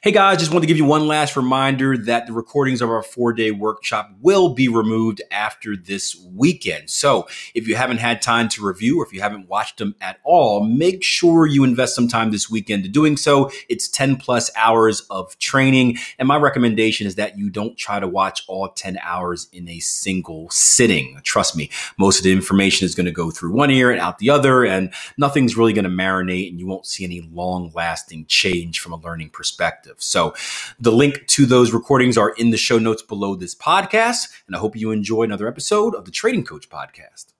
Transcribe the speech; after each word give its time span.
Hey 0.00 0.12
guys, 0.12 0.38
just 0.38 0.52
want 0.52 0.62
to 0.62 0.68
give 0.68 0.76
you 0.76 0.84
one 0.84 1.08
last 1.08 1.36
reminder 1.36 1.98
that 1.98 2.28
the 2.28 2.32
recordings 2.32 2.80
of 2.80 2.88
our 2.88 3.02
four 3.02 3.32
day 3.32 3.50
workshop 3.50 4.08
will 4.20 4.54
be 4.54 4.68
removed 4.68 5.20
after 5.32 5.74
this 5.76 6.16
weekend. 6.36 6.88
So 6.88 7.26
if 7.52 7.66
you 7.66 7.74
haven't 7.74 7.96
had 7.96 8.22
time 8.22 8.48
to 8.50 8.64
review 8.64 9.00
or 9.00 9.04
if 9.04 9.12
you 9.12 9.20
haven't 9.20 9.48
watched 9.48 9.78
them 9.78 9.96
at 10.00 10.20
all, 10.22 10.62
make 10.62 11.02
sure 11.02 11.46
you 11.46 11.64
invest 11.64 11.96
some 11.96 12.06
time 12.06 12.30
this 12.30 12.48
weekend 12.48 12.84
to 12.84 12.88
doing 12.88 13.16
so. 13.16 13.50
It's 13.68 13.88
10 13.88 14.18
plus 14.18 14.52
hours 14.54 15.00
of 15.10 15.36
training. 15.40 15.98
And 16.16 16.28
my 16.28 16.36
recommendation 16.36 17.08
is 17.08 17.16
that 17.16 17.36
you 17.36 17.50
don't 17.50 17.76
try 17.76 17.98
to 17.98 18.06
watch 18.06 18.44
all 18.46 18.68
10 18.68 19.00
hours 19.02 19.48
in 19.52 19.68
a 19.68 19.80
single 19.80 20.48
sitting. 20.50 21.20
Trust 21.24 21.56
me, 21.56 21.70
most 21.98 22.18
of 22.18 22.22
the 22.22 22.30
information 22.30 22.86
is 22.86 22.94
going 22.94 23.06
to 23.06 23.10
go 23.10 23.32
through 23.32 23.50
one 23.50 23.72
ear 23.72 23.90
and 23.90 23.98
out 23.98 24.18
the 24.18 24.30
other, 24.30 24.64
and 24.64 24.94
nothing's 25.16 25.56
really 25.56 25.72
going 25.72 25.82
to 25.82 25.90
marinate 25.90 26.50
and 26.50 26.60
you 26.60 26.68
won't 26.68 26.86
see 26.86 27.02
any 27.02 27.28
long 27.32 27.72
lasting 27.74 28.26
change 28.26 28.78
from 28.78 28.92
a 28.92 28.96
learning 28.96 29.30
perspective 29.30 29.87
perspective. 29.88 30.02
So 30.02 30.34
the 30.78 30.92
link 30.92 31.26
to 31.28 31.46
those 31.46 31.72
recordings 31.72 32.16
are 32.16 32.30
in 32.30 32.50
the 32.50 32.56
show 32.56 32.78
notes 32.78 33.02
below 33.02 33.34
this 33.34 33.54
podcast. 33.54 34.28
And 34.46 34.56
I 34.56 34.58
hope 34.58 34.76
you 34.76 34.90
enjoy 34.90 35.22
another 35.22 35.48
episode 35.48 35.94
of 35.94 36.04
the 36.04 36.10
Trading 36.10 36.44
Coach 36.44 36.68
Podcast. 36.68 37.32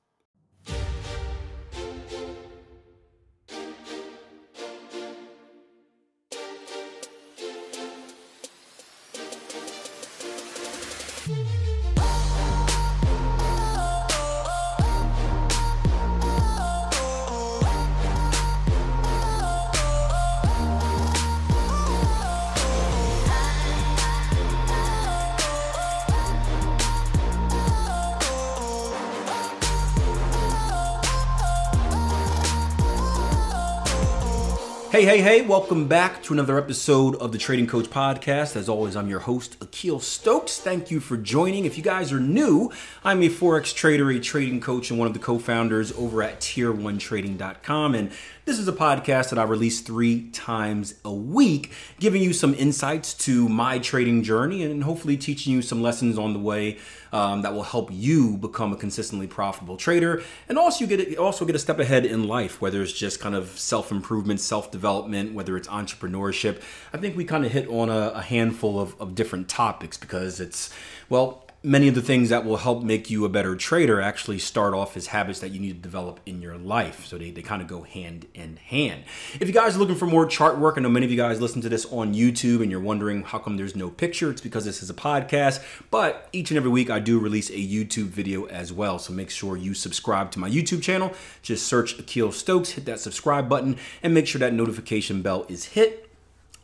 Hey, 34.91 35.05
hey, 35.05 35.21
hey, 35.21 35.43
welcome 35.43 35.87
back 35.87 36.23
to 36.23 36.33
another 36.33 36.57
episode 36.57 37.15
of 37.17 37.31
the 37.31 37.37
Trading 37.37 37.67
Coach 37.67 37.91
Podcast. 37.91 38.57
As 38.57 38.71
always, 38.71 38.97
I'm 38.97 39.07
your 39.07 39.21
host, 39.21 39.59
Akil 39.61 40.01
Stokes. 40.01 40.59
Thank 40.59 40.91
you 40.91 40.99
for 40.99 41.19
joining. 41.19 41.67
If 41.67 41.77
you 41.77 41.85
guys 41.85 42.11
are 42.11 42.19
new, 42.19 42.73
I'm 43.05 43.23
a 43.23 43.29
Forex 43.29 43.75
trader, 43.75 44.11
a 44.11 44.19
trading 44.19 44.63
coach, 44.63 44.89
and 44.89 44.99
one 44.99 45.07
of 45.07 45.13
the 45.13 45.21
co 45.21 45.39
founders 45.39 45.93
over 45.93 46.23
at 46.23 46.41
tier1trading.com. 46.41 47.95
And 47.95 48.11
this 48.49 48.59
is 48.59 48.67
a 48.67 48.73
podcast 48.73 49.29
that 49.29 49.39
I 49.39 49.43
release 49.43 49.83
three 49.83 50.31
times 50.31 50.95
a 51.05 51.13
week, 51.13 51.71
giving 52.01 52.23
you 52.23 52.33
some 52.33 52.55
insights 52.55 53.13
to 53.27 53.47
my 53.47 53.79
trading 53.79 54.23
journey 54.23 54.63
and 54.63 54.83
hopefully 54.85 55.19
teaching 55.19 55.53
you 55.53 55.61
some 55.61 55.83
lessons 55.83 56.17
on 56.17 56.33
the 56.33 56.39
way 56.39 56.79
um, 57.13 57.43
that 57.43 57.53
will 57.53 57.63
help 57.63 57.91
you 57.93 58.39
become 58.39 58.73
a 58.73 58.77
consistently 58.77 59.27
profitable 59.27 59.77
trader. 59.77 60.23
And 60.49 60.57
also, 60.57 60.87
you 60.87 60.97
get 60.97 61.19
also 61.19 61.45
get 61.45 61.57
a 61.57 61.59
step 61.59 61.79
ahead 61.79 62.07
in 62.07 62.27
life, 62.27 62.59
whether 62.59 62.81
it's 62.81 62.95
just 62.95 63.21
kind 63.21 63.35
of 63.35 63.51
self 63.59 63.93
improvement, 63.93 64.41
self 64.41 64.71
development, 64.71 65.35
whether 65.35 65.55
it's 65.55 65.69
entrepreneurship. 65.69 66.63
I 66.95 66.97
think 66.97 67.19
we 67.19 67.27
kind 67.27 67.45
of 67.45 67.53
hit 67.53 67.69
on 67.69 67.91
a, 67.91 68.13
a 68.15 68.23
handful 68.23 68.81
of, 68.81 68.99
of 68.99 69.15
different 69.15 69.51
topics 69.51 69.99
because 69.99 70.41
it's 70.41 70.71
well 71.11 71.48
many 71.63 71.89
of 71.89 71.95
the 71.97 72.03
things 72.03 72.29
that 72.29 72.45
will 72.45 72.59
help 72.59 72.85
make 72.85 73.11
you 73.11 73.25
a 73.25 73.29
better 73.29 73.57
trader 73.57 74.01
actually 74.01 74.39
start 74.39 74.75
off 74.75 74.97
as 74.97 75.09
habits 75.09 75.41
that 75.41 75.51
you 75.51 75.59
need 75.59 75.75
to 75.75 75.83
develop 75.83 76.21
in 76.25 76.41
your 76.41 76.57
life. 76.57 77.05
So 77.07 77.19
they, 77.19 77.33
they 77.33 77.43
kind 77.43 77.61
of 77.61 77.67
go 77.67 77.83
hand 77.83 78.27
in 78.33 78.57
hand. 78.57 79.03
If 79.41 79.49
you 79.49 79.55
guys 79.55 79.75
are 79.75 79.81
looking 79.81 79.97
for 79.97 80.07
more 80.07 80.25
chart 80.25 80.59
work, 80.59 80.79
I 80.79 80.81
know 80.83 80.89
many 80.89 81.05
of 81.05 81.11
you 81.11 81.17
guys 81.17 81.41
listen 81.41 81.61
to 81.63 81.69
this 81.69 81.85
on 81.87 82.15
YouTube 82.15 82.63
and 82.63 82.71
you're 82.71 82.81
wondering 82.81 83.23
how 83.23 83.39
come 83.39 83.57
there's 83.57 83.75
no 83.75 83.91
picture. 83.91 84.31
It's 84.31 84.41
because 84.41 84.65
this 84.65 84.83
is 84.83 84.89
a 84.89 84.95
podcast, 84.95 85.61
but 85.91 86.29
each 86.33 86.53
and 86.53 86.59
every 86.59 86.71
week 86.71 86.91
I 86.91 87.01
do 87.01 87.19
release 87.19 87.51
a 87.51 87.55
YouTube 87.55 88.07
video 88.07 88.47
as 88.47 88.73
well. 88.73 89.01
So 89.01 89.13
make 89.13 89.31
sure 89.31 89.57
you 89.57 89.75
subscribe 89.75 90.31
to 90.33 90.39
my 90.39 90.49
YouTube 90.49 90.83
channel. 90.83 91.13
Just 91.43 91.67
search 91.67 91.99
Akil 91.99 92.31
Stokes, 92.31 92.71
hit 92.71 92.85
that 92.85 93.01
subscribe 93.01 93.49
button, 93.49 93.77
and 94.03 94.15
make 94.15 94.29
sure 94.29 94.39
that 94.39 94.53
notification 94.53 95.23
bell 95.23 95.45
is 95.49 95.65
hit. 95.65 96.09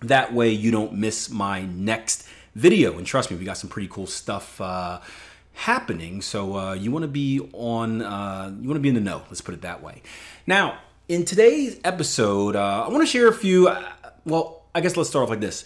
That 0.00 0.32
way 0.32 0.50
you 0.50 0.70
don't 0.70 0.92
miss 0.92 1.30
my 1.30 1.62
next 1.62 2.28
video. 2.54 2.96
And 2.98 3.06
trust 3.06 3.30
me, 3.30 3.36
we 3.36 3.44
got 3.44 3.56
some 3.56 3.70
pretty 3.70 3.88
cool 3.88 4.06
stuff 4.06 4.60
uh, 4.60 5.00
happening. 5.54 6.22
So 6.22 6.56
uh, 6.56 6.74
you 6.74 6.90
want 6.90 7.02
to 7.02 7.08
be 7.08 7.40
on, 7.52 8.02
uh, 8.02 8.54
you 8.60 8.68
want 8.68 8.76
to 8.76 8.80
be 8.82 8.88
in 8.88 8.94
the 8.94 9.00
know. 9.00 9.22
Let's 9.28 9.40
put 9.40 9.54
it 9.54 9.62
that 9.62 9.82
way. 9.82 10.02
Now, 10.46 10.78
in 11.08 11.24
today's 11.24 11.78
episode, 11.84 12.56
uh, 12.56 12.84
I 12.86 12.88
want 12.88 13.02
to 13.02 13.06
share 13.06 13.28
a 13.28 13.34
few. 13.34 13.68
Uh, 13.68 13.82
well, 14.24 14.62
I 14.74 14.80
guess 14.80 14.96
let's 14.96 15.10
start 15.10 15.24
off 15.24 15.30
like 15.30 15.40
this. 15.40 15.64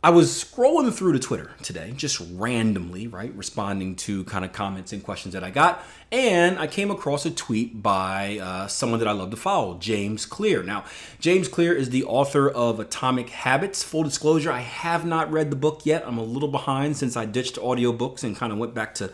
I 0.00 0.10
was 0.10 0.44
scrolling 0.44 0.94
through 0.94 1.14
the 1.14 1.18
Twitter 1.18 1.50
today, 1.60 1.92
just 1.96 2.22
randomly, 2.34 3.08
right, 3.08 3.34
responding 3.34 3.96
to 3.96 4.22
kind 4.24 4.44
of 4.44 4.52
comments 4.52 4.92
and 4.92 5.02
questions 5.02 5.34
that 5.34 5.42
I 5.42 5.50
got, 5.50 5.84
and 6.12 6.56
I 6.56 6.68
came 6.68 6.92
across 6.92 7.26
a 7.26 7.32
tweet 7.32 7.82
by 7.82 8.38
uh, 8.38 8.68
someone 8.68 9.00
that 9.00 9.08
I 9.08 9.12
love 9.12 9.30
to 9.32 9.36
follow, 9.36 9.76
James 9.78 10.24
Clear. 10.24 10.62
Now, 10.62 10.84
James 11.18 11.48
Clear 11.48 11.74
is 11.74 11.90
the 11.90 12.04
author 12.04 12.48
of 12.48 12.78
Atomic 12.78 13.30
Habits. 13.30 13.82
Full 13.82 14.04
disclosure, 14.04 14.52
I 14.52 14.60
have 14.60 15.04
not 15.04 15.32
read 15.32 15.50
the 15.50 15.56
book 15.56 15.84
yet. 15.84 16.04
I'm 16.06 16.18
a 16.18 16.22
little 16.22 16.48
behind 16.48 16.96
since 16.96 17.16
I 17.16 17.24
ditched 17.24 17.56
audiobooks 17.56 18.22
and 18.22 18.36
kind 18.36 18.52
of 18.52 18.58
went 18.58 18.74
back 18.74 18.94
to 18.96 19.10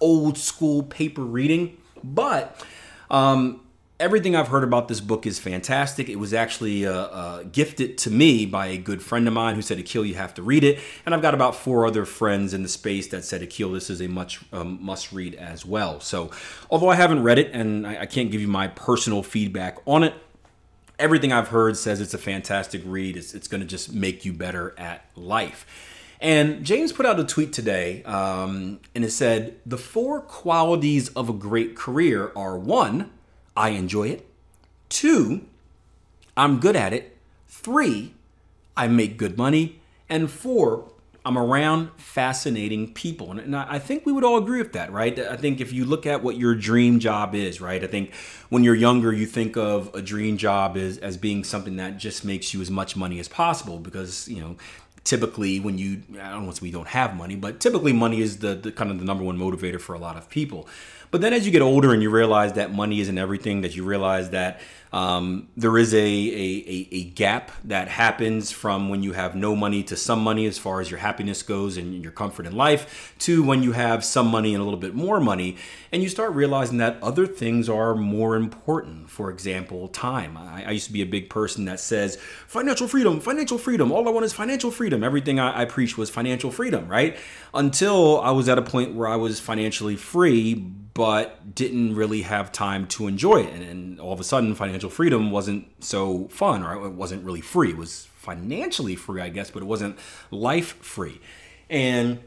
old 0.00 0.36
school 0.36 0.82
paper 0.82 1.22
reading, 1.22 1.78
but 2.04 2.62
um, 3.10 3.62
everything 3.98 4.36
I've 4.36 4.48
heard 4.48 4.64
about 4.64 4.88
this 4.88 5.00
book 5.00 5.26
is 5.26 5.38
fantastic. 5.38 6.08
It 6.08 6.16
was 6.16 6.34
actually 6.34 6.86
uh, 6.86 6.92
uh, 6.92 7.42
gifted 7.44 7.96
to 7.98 8.10
me 8.10 8.44
by 8.44 8.66
a 8.66 8.76
good 8.76 9.02
friend 9.02 9.26
of 9.26 9.34
mine 9.34 9.54
who 9.54 9.62
said, 9.62 9.78
Akil, 9.78 10.04
you 10.04 10.14
have 10.14 10.34
to 10.34 10.42
read 10.42 10.64
it. 10.64 10.78
And 11.04 11.14
I've 11.14 11.22
got 11.22 11.34
about 11.34 11.56
four 11.56 11.86
other 11.86 12.04
friends 12.04 12.52
in 12.52 12.62
the 12.62 12.68
space 12.68 13.08
that 13.08 13.24
said, 13.24 13.42
Akil, 13.42 13.72
this 13.72 13.88
is 13.88 14.02
a 14.02 14.08
much 14.08 14.40
um, 14.52 14.78
must 14.82 15.12
read 15.12 15.34
as 15.34 15.64
well. 15.64 16.00
So, 16.00 16.30
although 16.70 16.90
I 16.90 16.96
haven't 16.96 17.22
read 17.22 17.38
it 17.38 17.50
and 17.52 17.86
I, 17.86 18.02
I 18.02 18.06
can't 18.06 18.30
give 18.30 18.40
you 18.40 18.48
my 18.48 18.68
personal 18.68 19.22
feedback 19.22 19.78
on 19.86 20.02
it, 20.02 20.14
everything 20.98 21.32
I've 21.32 21.48
heard 21.48 21.76
says 21.76 22.00
it's 22.00 22.14
a 22.14 22.18
fantastic 22.18 22.82
read. 22.84 23.16
It's, 23.16 23.34
it's 23.34 23.48
going 23.48 23.62
to 23.62 23.66
just 23.66 23.94
make 23.94 24.24
you 24.24 24.32
better 24.32 24.74
at 24.78 25.04
life. 25.14 25.66
And 26.18 26.64
James 26.64 26.92
put 26.92 27.04
out 27.04 27.20
a 27.20 27.24
tweet 27.24 27.52
today, 27.52 28.02
um, 28.04 28.80
and 28.94 29.04
it 29.04 29.10
said, 29.10 29.56
The 29.66 29.76
four 29.76 30.22
qualities 30.22 31.08
of 31.10 31.28
a 31.28 31.34
great 31.34 31.76
career 31.76 32.32
are 32.34 32.56
one, 32.58 33.10
I 33.56 33.70
enjoy 33.70 34.08
it. 34.08 34.26
Two, 34.88 35.46
I'm 36.36 36.60
good 36.60 36.76
at 36.76 36.92
it. 36.92 37.16
Three, 37.48 38.14
I 38.76 38.88
make 38.88 39.16
good 39.16 39.38
money. 39.38 39.80
And 40.08 40.30
four, 40.30 40.90
I'm 41.24 41.36
around 41.36 41.90
fascinating 41.96 42.92
people. 42.92 43.32
And 43.32 43.56
I 43.56 43.80
think 43.80 44.06
we 44.06 44.12
would 44.12 44.22
all 44.22 44.38
agree 44.38 44.58
with 44.62 44.74
that, 44.74 44.92
right? 44.92 45.18
I 45.18 45.36
think 45.36 45.60
if 45.60 45.72
you 45.72 45.84
look 45.84 46.06
at 46.06 46.22
what 46.22 46.36
your 46.36 46.54
dream 46.54 47.00
job 47.00 47.34
is, 47.34 47.60
right? 47.60 47.82
I 47.82 47.88
think 47.88 48.14
when 48.48 48.62
you're 48.62 48.76
younger, 48.76 49.12
you 49.12 49.26
think 49.26 49.56
of 49.56 49.92
a 49.92 50.00
dream 50.00 50.36
job 50.36 50.76
as, 50.76 50.98
as 50.98 51.16
being 51.16 51.42
something 51.42 51.76
that 51.76 51.96
just 51.96 52.24
makes 52.24 52.54
you 52.54 52.60
as 52.60 52.70
much 52.70 52.94
money 52.94 53.18
as 53.18 53.26
possible 53.26 53.80
because, 53.80 54.28
you 54.28 54.40
know, 54.40 54.54
typically 55.02 55.58
when 55.58 55.78
you, 55.78 56.02
I 56.20 56.30
don't 56.30 56.46
to 56.46 56.56
say 56.56 56.62
we 56.62 56.70
don't 56.70 56.88
have 56.88 57.16
money, 57.16 57.34
but 57.34 57.58
typically 57.58 57.92
money 57.92 58.20
is 58.20 58.38
the, 58.38 58.54
the 58.54 58.70
kind 58.70 58.92
of 58.92 59.00
the 59.00 59.04
number 59.04 59.24
one 59.24 59.36
motivator 59.36 59.80
for 59.80 59.94
a 59.94 59.98
lot 59.98 60.16
of 60.16 60.28
people. 60.28 60.68
But 61.10 61.20
then 61.20 61.32
as 61.32 61.46
you 61.46 61.52
get 61.52 61.62
older 61.62 61.92
and 61.92 62.02
you 62.02 62.10
realize 62.10 62.54
that 62.54 62.72
money 62.72 63.00
isn't 63.00 63.18
everything, 63.18 63.62
that 63.62 63.76
you 63.76 63.84
realize 63.84 64.30
that 64.30 64.60
um, 64.92 65.48
there 65.56 65.76
is 65.76 65.92
a, 65.92 65.98
a, 65.98 66.88
a, 66.90 67.04
gap 67.10 67.50
that 67.64 67.88
happens 67.88 68.50
from 68.50 68.88
when 68.88 69.02
you 69.02 69.12
have 69.12 69.34
no 69.34 69.56
money 69.56 69.82
to 69.82 69.96
some 69.96 70.22
money 70.22 70.46
as 70.46 70.58
far 70.58 70.80
as 70.80 70.90
your 70.90 71.00
happiness 71.00 71.42
goes 71.42 71.76
and 71.76 72.02
your 72.02 72.12
comfort 72.12 72.46
in 72.46 72.56
life 72.56 73.14
to 73.18 73.42
when 73.42 73.62
you 73.62 73.72
have 73.72 74.04
some 74.04 74.28
money 74.28 74.54
and 74.54 74.62
a 74.62 74.64
little 74.64 74.80
bit 74.80 74.94
more 74.94 75.20
money. 75.20 75.56
And 75.92 76.02
you 76.02 76.08
start 76.08 76.32
realizing 76.32 76.78
that 76.78 77.02
other 77.02 77.26
things 77.26 77.68
are 77.68 77.94
more 77.94 78.36
important. 78.36 79.10
For 79.10 79.30
example, 79.30 79.88
time. 79.88 80.36
I, 80.36 80.64
I 80.64 80.70
used 80.70 80.86
to 80.86 80.92
be 80.92 81.02
a 81.02 81.06
big 81.06 81.28
person 81.28 81.66
that 81.66 81.80
says, 81.80 82.16
financial 82.46 82.88
freedom, 82.88 83.20
financial 83.20 83.58
freedom. 83.58 83.92
All 83.92 84.08
I 84.08 84.12
want 84.12 84.24
is 84.24 84.32
financial 84.32 84.70
freedom. 84.70 85.02
Everything 85.02 85.40
I, 85.40 85.62
I 85.62 85.64
preached 85.66 85.98
was 85.98 86.10
financial 86.10 86.50
freedom, 86.50 86.88
right? 86.88 87.18
Until 87.52 88.20
I 88.20 88.30
was 88.30 88.48
at 88.48 88.56
a 88.56 88.62
point 88.62 88.94
where 88.94 89.08
I 89.08 89.16
was 89.16 89.40
financially 89.40 89.96
free 89.96 90.64
but 90.96 91.54
didn't 91.54 91.94
really 91.94 92.22
have 92.22 92.50
time 92.50 92.86
to 92.86 93.06
enjoy 93.06 93.42
it. 93.42 93.52
And, 93.52 93.62
and, 93.62 94.00
all 94.00 94.14
of 94.14 94.20
a 94.20 94.24
sudden, 94.24 94.54
financial 94.54 94.88
freedom 94.88 95.30
wasn't 95.30 95.66
so 95.84 96.26
fun, 96.28 96.62
or 96.62 96.86
it 96.86 96.92
wasn't 96.92 97.22
really 97.22 97.42
free. 97.42 97.70
It 97.70 97.76
was 97.76 98.08
financially 98.14 98.96
free, 98.96 99.20
I 99.20 99.28
guess, 99.28 99.50
but 99.50 99.62
it 99.62 99.66
wasn't 99.66 99.98
life 100.30 100.78
free. 100.82 101.20
And 101.68 102.20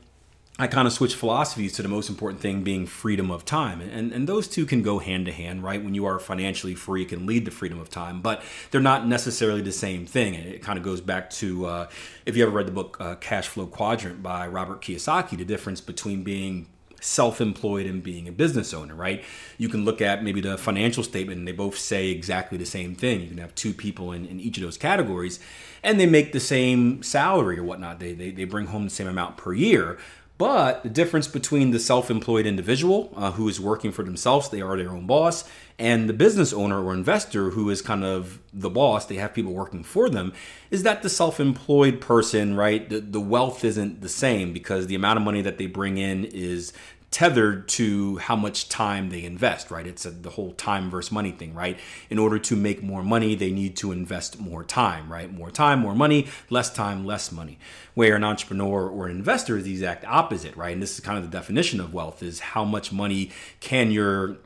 I 0.59 0.67
kind 0.67 0.85
of 0.85 0.93
switched 0.93 1.15
philosophies 1.15 1.73
to 1.73 1.81
the 1.81 1.87
most 1.87 2.09
important 2.09 2.41
thing 2.41 2.61
being 2.61 2.85
freedom 2.85 3.31
of 3.31 3.43
time. 3.43 3.81
And, 3.81 4.13
and 4.13 4.29
those 4.29 4.47
two 4.47 4.67
can 4.67 4.83
go 4.83 4.99
hand 4.99 5.25
to 5.25 5.31
hand, 5.31 5.63
right? 5.63 5.83
When 5.83 5.95
you 5.95 6.05
are 6.05 6.19
financially 6.19 6.75
free, 6.75 7.01
it 7.01 7.09
can 7.09 7.25
lead 7.25 7.45
to 7.45 7.51
freedom 7.51 7.79
of 7.79 7.89
time, 7.89 8.21
but 8.21 8.43
they're 8.69 8.81
not 8.81 9.07
necessarily 9.07 9.61
the 9.61 9.71
same 9.71 10.05
thing. 10.05 10.35
It 10.35 10.61
kind 10.61 10.77
of 10.77 10.85
goes 10.85 11.01
back 11.01 11.31
to 11.31 11.65
uh, 11.65 11.89
if 12.27 12.37
you 12.37 12.43
ever 12.43 12.51
read 12.51 12.67
the 12.67 12.71
book 12.71 12.97
uh, 12.99 13.15
Cashflow 13.15 13.71
Quadrant 13.71 14.21
by 14.21 14.47
Robert 14.47 14.81
Kiyosaki, 14.81 15.37
the 15.37 15.43
difference 15.43 15.81
between 15.81 16.21
being 16.21 16.67
self-employed 17.01 17.85
and 17.85 18.03
being 18.03 18.27
a 18.27 18.31
business 18.31 18.73
owner, 18.73 18.95
right? 18.95 19.23
You 19.57 19.69
can 19.69 19.85
look 19.85 20.01
at 20.01 20.23
maybe 20.23 20.41
the 20.41 20.57
financial 20.57 21.03
statement 21.03 21.39
and 21.39 21.47
they 21.47 21.51
both 21.51 21.77
say 21.77 22.09
exactly 22.09 22.57
the 22.57 22.65
same 22.65 22.95
thing. 22.95 23.21
You 23.21 23.27
can 23.27 23.37
have 23.37 23.55
two 23.55 23.73
people 23.73 24.11
in, 24.11 24.25
in 24.25 24.39
each 24.39 24.57
of 24.57 24.63
those 24.63 24.77
categories 24.77 25.39
and 25.83 25.99
they 25.99 26.05
make 26.05 26.31
the 26.31 26.39
same 26.39 27.01
salary 27.03 27.57
or 27.57 27.63
whatnot. 27.63 27.99
They, 27.99 28.13
they, 28.13 28.31
they 28.31 28.45
bring 28.45 28.67
home 28.67 28.83
the 28.83 28.89
same 28.89 29.07
amount 29.07 29.37
per 29.37 29.53
year. 29.53 29.97
But 30.39 30.83
the 30.83 30.89
difference 30.89 31.27
between 31.27 31.71
the 31.71 31.79
self 31.79 32.09
employed 32.09 32.45
individual 32.45 33.11
uh, 33.13 33.31
who 33.33 33.49
is 33.49 33.59
working 33.59 33.91
for 33.91 34.03
themselves, 34.03 34.47
they 34.47 34.61
are 34.61 34.77
their 34.77 34.89
own 34.89 35.05
boss, 35.05 35.43
and 35.77 36.07
the 36.07 36.13
business 36.13 36.53
owner 36.53 36.81
or 36.81 36.93
investor 36.93 37.49
who 37.49 37.69
is 37.69 37.81
kind 37.81 38.05
of 38.05 38.39
the 38.53 38.69
boss, 38.69 39.05
they 39.05 39.15
have 39.15 39.33
people 39.33 39.51
working 39.51 39.83
for 39.83 40.09
them, 40.09 40.31
is 40.71 40.83
that 40.83 41.03
the 41.03 41.09
self 41.09 41.41
employed 41.41 41.99
person, 41.99 42.55
right? 42.55 42.89
The, 42.89 43.01
the 43.01 43.19
wealth 43.19 43.65
isn't 43.65 43.99
the 43.99 44.07
same 44.07 44.53
because 44.53 44.87
the 44.87 44.95
amount 44.95 45.17
of 45.17 45.25
money 45.25 45.41
that 45.41 45.57
they 45.57 45.65
bring 45.65 45.97
in 45.97 46.23
is 46.23 46.71
tethered 47.11 47.67
to 47.67 48.17
how 48.17 48.35
much 48.35 48.69
time 48.69 49.09
they 49.09 49.23
invest, 49.23 49.71
right? 49.71 49.87
It's 49.87 50.05
a, 50.05 50.11
the 50.11 50.29
whole 50.29 50.51
time 50.53 50.91
versus 50.91 51.11
money 51.11 51.31
thing, 51.31 51.53
right? 51.55 51.79
In 52.09 52.19
order 52.19 52.37
to 52.39 52.55
make 52.55 52.83
more 52.83 53.01
money, 53.01 53.33
they 53.33 53.51
need 53.51 53.75
to 53.77 53.91
invest 53.91 54.39
more 54.39 54.63
time, 54.63 55.11
right? 55.11 55.31
More 55.31 55.49
time, 55.49 55.79
more 55.79 55.95
money, 55.95 56.27
less 56.49 56.71
time, 56.71 57.05
less 57.05 57.31
money. 57.31 57.57
Where 57.95 58.15
an 58.15 58.23
entrepreneur 58.23 58.87
or 58.87 59.07
an 59.07 59.11
investor 59.15 59.57
is 59.57 59.63
the 59.63 59.71
exact 59.71 60.05
opposite, 60.05 60.55
right? 60.55 60.73
And 60.73 60.81
this 60.81 60.93
is 60.93 60.99
kind 60.99 61.17
of 61.17 61.23
the 61.23 61.35
definition 61.35 61.79
of 61.79 61.93
wealth 61.93 62.21
is 62.21 62.39
how 62.39 62.63
much 62.63 62.91
money 62.91 63.31
can 63.59 63.91
your 63.91 64.37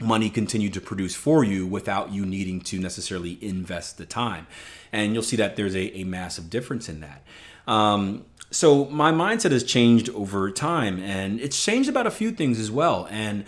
money 0.00 0.30
continue 0.30 0.70
to 0.70 0.80
produce 0.80 1.14
for 1.14 1.44
you 1.44 1.66
without 1.66 2.10
you 2.10 2.24
needing 2.24 2.60
to 2.62 2.78
necessarily 2.78 3.38
invest 3.44 3.98
the 3.98 4.06
time. 4.06 4.46
And 4.92 5.12
you'll 5.12 5.22
see 5.22 5.36
that 5.36 5.56
there's 5.56 5.76
a, 5.76 5.98
a 5.98 6.04
massive 6.04 6.48
difference 6.48 6.88
in 6.88 7.00
that. 7.00 7.22
Um, 7.66 8.24
so 8.50 8.86
my 8.86 9.12
mindset 9.12 9.52
has 9.52 9.64
changed 9.64 10.08
over 10.10 10.50
time, 10.50 10.98
and 11.00 11.40
it's 11.40 11.62
changed 11.62 11.88
about 11.88 12.06
a 12.06 12.10
few 12.10 12.30
things 12.30 12.58
as 12.58 12.70
well. 12.70 13.06
And 13.10 13.44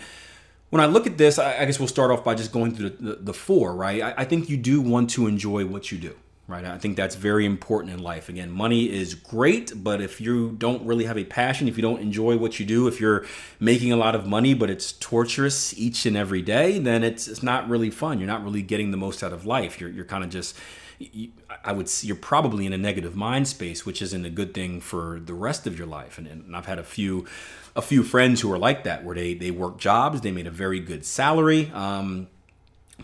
when 0.69 0.81
I 0.81 0.85
look 0.85 1.05
at 1.05 1.17
this, 1.17 1.37
I, 1.37 1.65
guess 1.65 1.79
we'll 1.79 1.87
start 1.87 2.09
off 2.09 2.23
by 2.23 2.35
just 2.35 2.51
going 2.51 2.75
through 2.75 2.89
the, 2.89 3.03
the, 3.03 3.15
the 3.15 3.33
four, 3.33 3.75
right? 3.75 4.01
I, 4.01 4.13
I 4.17 4.25
think 4.25 4.49
you 4.49 4.57
do 4.57 4.81
want 4.81 5.09
to 5.11 5.27
enjoy 5.27 5.65
what 5.65 5.91
you 5.91 5.97
do 5.97 6.15
right? 6.47 6.65
I 6.65 6.77
think 6.77 6.97
that's 6.97 7.15
very 7.15 7.45
important 7.45 7.93
in 7.93 7.99
life. 7.99 8.27
Again, 8.27 8.51
money 8.51 8.91
is 8.91 9.15
great, 9.15 9.71
but 9.75 10.01
if 10.01 10.19
you 10.19 10.51
don't 10.57 10.85
really 10.85 11.05
have 11.05 11.17
a 11.17 11.23
passion, 11.23 11.67
if 11.67 11.77
you 11.77 11.81
don't 11.81 12.01
enjoy 12.01 12.37
what 12.37 12.59
you 12.59 12.65
do, 12.65 12.87
if 12.87 12.99
you're 12.99 13.25
making 13.59 13.91
a 13.91 13.95
lot 13.95 14.13
of 14.13 14.27
money 14.27 14.53
but 14.53 14.69
it's 14.69 14.91
torturous 14.93 15.77
each 15.77 16.05
and 16.05 16.17
every 16.17 16.41
day, 16.41 16.79
then 16.79 17.03
it's 17.03 17.27
it's 17.27 17.43
not 17.43 17.69
really 17.69 17.89
fun. 17.89 18.19
You're 18.19 18.27
not 18.27 18.43
really 18.43 18.61
getting 18.61 18.91
the 18.91 18.97
most 18.97 19.23
out 19.23 19.31
of 19.31 19.45
life. 19.45 19.79
You're 19.79 19.89
you're 19.89 20.05
kind 20.05 20.23
of 20.23 20.29
just 20.29 20.57
I 21.63 21.71
would 21.71 21.91
you're 22.03 22.15
probably 22.15 22.65
in 22.65 22.73
a 22.73 22.77
negative 22.77 23.15
mind 23.15 23.47
space, 23.47 23.85
which 23.85 24.01
isn't 24.01 24.25
a 24.25 24.29
good 24.29 24.53
thing 24.53 24.81
for 24.81 25.19
the 25.19 25.33
rest 25.33 25.67
of 25.67 25.77
your 25.77 25.87
life. 25.87 26.17
And, 26.17 26.27
and 26.27 26.55
I've 26.55 26.65
had 26.65 26.79
a 26.79 26.83
few 26.83 27.25
a 27.75 27.81
few 27.81 28.03
friends 28.03 28.41
who 28.41 28.51
are 28.51 28.57
like 28.57 28.83
that, 28.83 29.03
where 29.03 29.15
they 29.15 29.33
they 29.33 29.51
work 29.51 29.77
jobs, 29.77 30.21
they 30.21 30.31
made 30.31 30.47
a 30.47 30.51
very 30.51 30.79
good 30.79 31.05
salary, 31.05 31.71
um, 31.73 32.27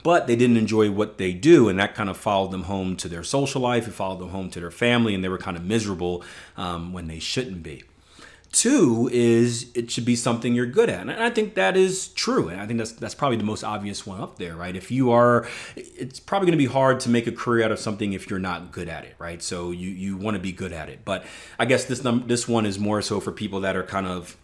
but 0.03 0.27
they 0.27 0.35
didn't 0.35 0.57
enjoy 0.57 0.91
what 0.91 1.17
they 1.17 1.33
do, 1.33 1.69
and 1.69 1.79
that 1.79 1.95
kind 1.95 2.09
of 2.09 2.17
followed 2.17 2.51
them 2.51 2.63
home 2.63 2.95
to 2.97 3.07
their 3.07 3.23
social 3.23 3.61
life. 3.61 3.87
It 3.87 3.91
followed 3.91 4.19
them 4.19 4.29
home 4.29 4.49
to 4.51 4.59
their 4.59 4.71
family, 4.71 5.15
and 5.15 5.23
they 5.23 5.29
were 5.29 5.37
kind 5.37 5.57
of 5.57 5.65
miserable 5.65 6.23
um, 6.57 6.93
when 6.93 7.07
they 7.07 7.19
shouldn't 7.19 7.63
be. 7.63 7.83
Two 8.51 9.09
is 9.13 9.71
it 9.75 9.91
should 9.91 10.05
be 10.05 10.15
something 10.15 10.55
you're 10.55 10.65
good 10.65 10.89
at. 10.89 11.01
And 11.01 11.11
I 11.11 11.29
think 11.29 11.53
that 11.53 11.77
is 11.77 12.07
true. 12.09 12.49
And 12.49 12.59
I 12.59 12.65
think 12.65 12.79
that's 12.79 12.93
that's 12.93 13.13
probably 13.13 13.37
the 13.37 13.43
most 13.43 13.63
obvious 13.63 14.07
one 14.07 14.19
up 14.19 14.37
there, 14.37 14.55
right? 14.55 14.75
If 14.75 14.89
you 14.89 15.11
are 15.11 15.47
it's 15.75 16.19
probably 16.19 16.47
going 16.47 16.57
to 16.57 16.65
be 16.65 16.71
hard 16.71 16.99
to 17.01 17.09
make 17.09 17.27
a 17.27 17.31
career 17.31 17.65
out 17.65 17.71
of 17.71 17.79
something 17.79 18.13
if 18.13 18.29
you're 18.29 18.39
not 18.39 18.71
good 18.71 18.89
at 18.89 19.03
it, 19.03 19.15
right? 19.19 19.41
So 19.41 19.69
you 19.71 19.89
you 19.89 20.17
want 20.17 20.35
to 20.35 20.41
be 20.41 20.51
good 20.51 20.73
at 20.73 20.89
it. 20.89 21.05
But 21.05 21.25
I 21.59 21.65
guess 21.65 21.85
this 21.85 22.03
num- 22.03 22.25
this 22.27 22.47
one 22.47 22.65
is 22.65 22.79
more 22.79 23.01
so 23.03 23.19
for 23.19 23.31
people 23.31 23.59
that 23.61 23.75
are 23.75 23.83
kind 23.83 24.07
of 24.07 24.35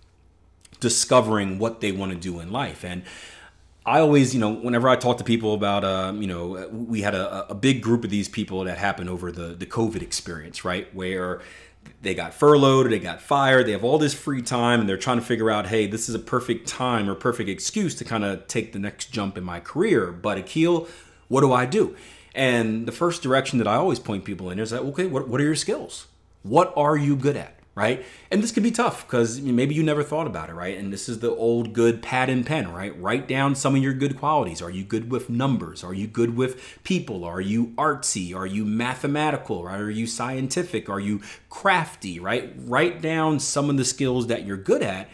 discovering 0.80 1.58
what 1.58 1.82
they 1.82 1.92
want 1.92 2.12
to 2.12 2.18
do 2.18 2.40
in 2.40 2.52
life. 2.52 2.84
And 2.84 3.04
I 3.86 4.00
always, 4.00 4.34
you 4.34 4.40
know, 4.40 4.52
whenever 4.52 4.90
I 4.90 4.96
talk 4.96 5.20
to 5.20 5.24
people 5.24 5.54
about, 5.54 5.84
uh, 5.84 6.12
you 6.16 6.26
know, 6.26 6.68
we 6.72 7.02
had 7.02 7.14
a, 7.14 7.52
a 7.52 7.56
big 7.56 7.82
group 7.82 8.04
of 8.04 8.10
these 8.10 8.28
people 8.28 8.64
that 8.64 8.78
happened 8.80 9.10
over 9.10 9.32
the 9.32 9.54
the 9.54 9.68
COVID 9.68 10.02
experience, 10.02 10.66
right? 10.66 10.94
Where 10.94 11.42
they 12.02 12.16
got 12.16 12.34
furloughed, 12.34 12.90
they 12.90 12.98
got 12.98 13.22
fired, 13.22 13.68
they 13.68 13.72
have 13.74 13.84
all 13.84 14.00
this 14.00 14.14
free 14.14 14.42
time, 14.42 14.80
and 14.80 14.90
they're 14.90 14.98
trying 14.98 15.20
to 15.20 15.26
figure 15.26 15.52
out, 15.52 15.68
hey, 15.68 15.86
this 15.86 16.10
is 16.10 16.16
a 16.16 16.20
perfect 16.20 16.68
time 16.68 17.08
or 17.08 17.14
perfect 17.14 17.48
excuse 17.48 17.94
to 17.96 18.04
kind 18.06 18.24
of 18.24 18.48
take 18.48 18.74
the 18.74 18.80
next 18.80 19.12
jump 19.12 19.38
in 19.38 19.44
my 19.44 19.60
career. 19.60 20.12
But 20.12 20.40
Akil, 20.40 20.88
what 21.28 21.42
do 21.42 21.54
I 21.54 21.66
do? 21.66 21.96
And 22.34 22.88
the 22.88 22.92
first 22.92 23.22
direction 23.22 23.60
that 23.60 23.68
I 23.68 23.76
always 23.76 24.00
point 24.00 24.26
people 24.26 24.50
in 24.50 24.60
is 24.60 24.72
that, 24.72 24.82
okay, 24.82 25.06
what, 25.06 25.28
what 25.28 25.40
are 25.40 25.44
your 25.44 25.56
skills? 25.56 26.08
What 26.42 26.74
are 26.76 26.98
you 26.98 27.16
good 27.16 27.38
at? 27.38 27.55
Right? 27.76 28.06
And 28.32 28.42
this 28.42 28.54
could 28.54 28.64
be 28.64 28.72
tough 28.72 29.06
because 29.06 29.42
maybe 29.42 29.76
you 29.76 29.84
never 29.84 30.02
thought 30.02 30.28
about 30.28 30.50
it, 30.50 30.54
right? 30.54 30.78
And 30.78 30.94
this 30.94 31.10
is 31.10 31.20
the 31.20 31.32
old 31.32 31.74
good 31.74 32.02
pad 32.02 32.30
and 32.30 32.46
pen, 32.46 32.72
right? 32.72 32.98
Write 33.00 33.28
down 33.28 33.54
some 33.54 33.76
of 33.76 33.84
your 33.84 33.94
good 33.94 34.18
qualities. 34.18 34.62
Are 34.62 34.72
you 34.72 34.86
good 34.86 35.12
with 35.12 35.30
numbers? 35.30 35.84
Are 35.84 35.94
you 35.94 36.08
good 36.08 36.38
with 36.38 36.80
people? 36.86 37.26
Are 37.26 37.42
you 37.42 37.68
artsy? 37.78 38.34
Are 38.34 38.48
you 38.48 38.64
mathematical? 38.64 39.66
Right? 39.66 39.80
Are 39.80 39.90
you 39.90 40.08
scientific? 40.08 40.90
Are 40.90 41.02
you 41.02 41.22
crafty, 41.50 42.18
right? 42.18 42.54
Write 42.58 43.02
down 43.02 43.42
some 43.42 43.70
of 43.70 43.76
the 43.76 43.86
skills 43.86 44.28
that 44.28 44.46
you're 44.46 44.58
good 44.58 44.82
at. 44.82 45.10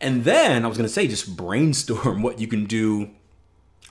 And 0.00 0.22
then 0.22 0.64
I 0.64 0.68
was 0.68 0.76
going 0.76 0.88
to 0.88 0.92
say, 0.92 1.08
just 1.08 1.36
brainstorm 1.36 2.22
what 2.22 2.38
you 2.38 2.46
can 2.46 2.66
do 2.66 3.10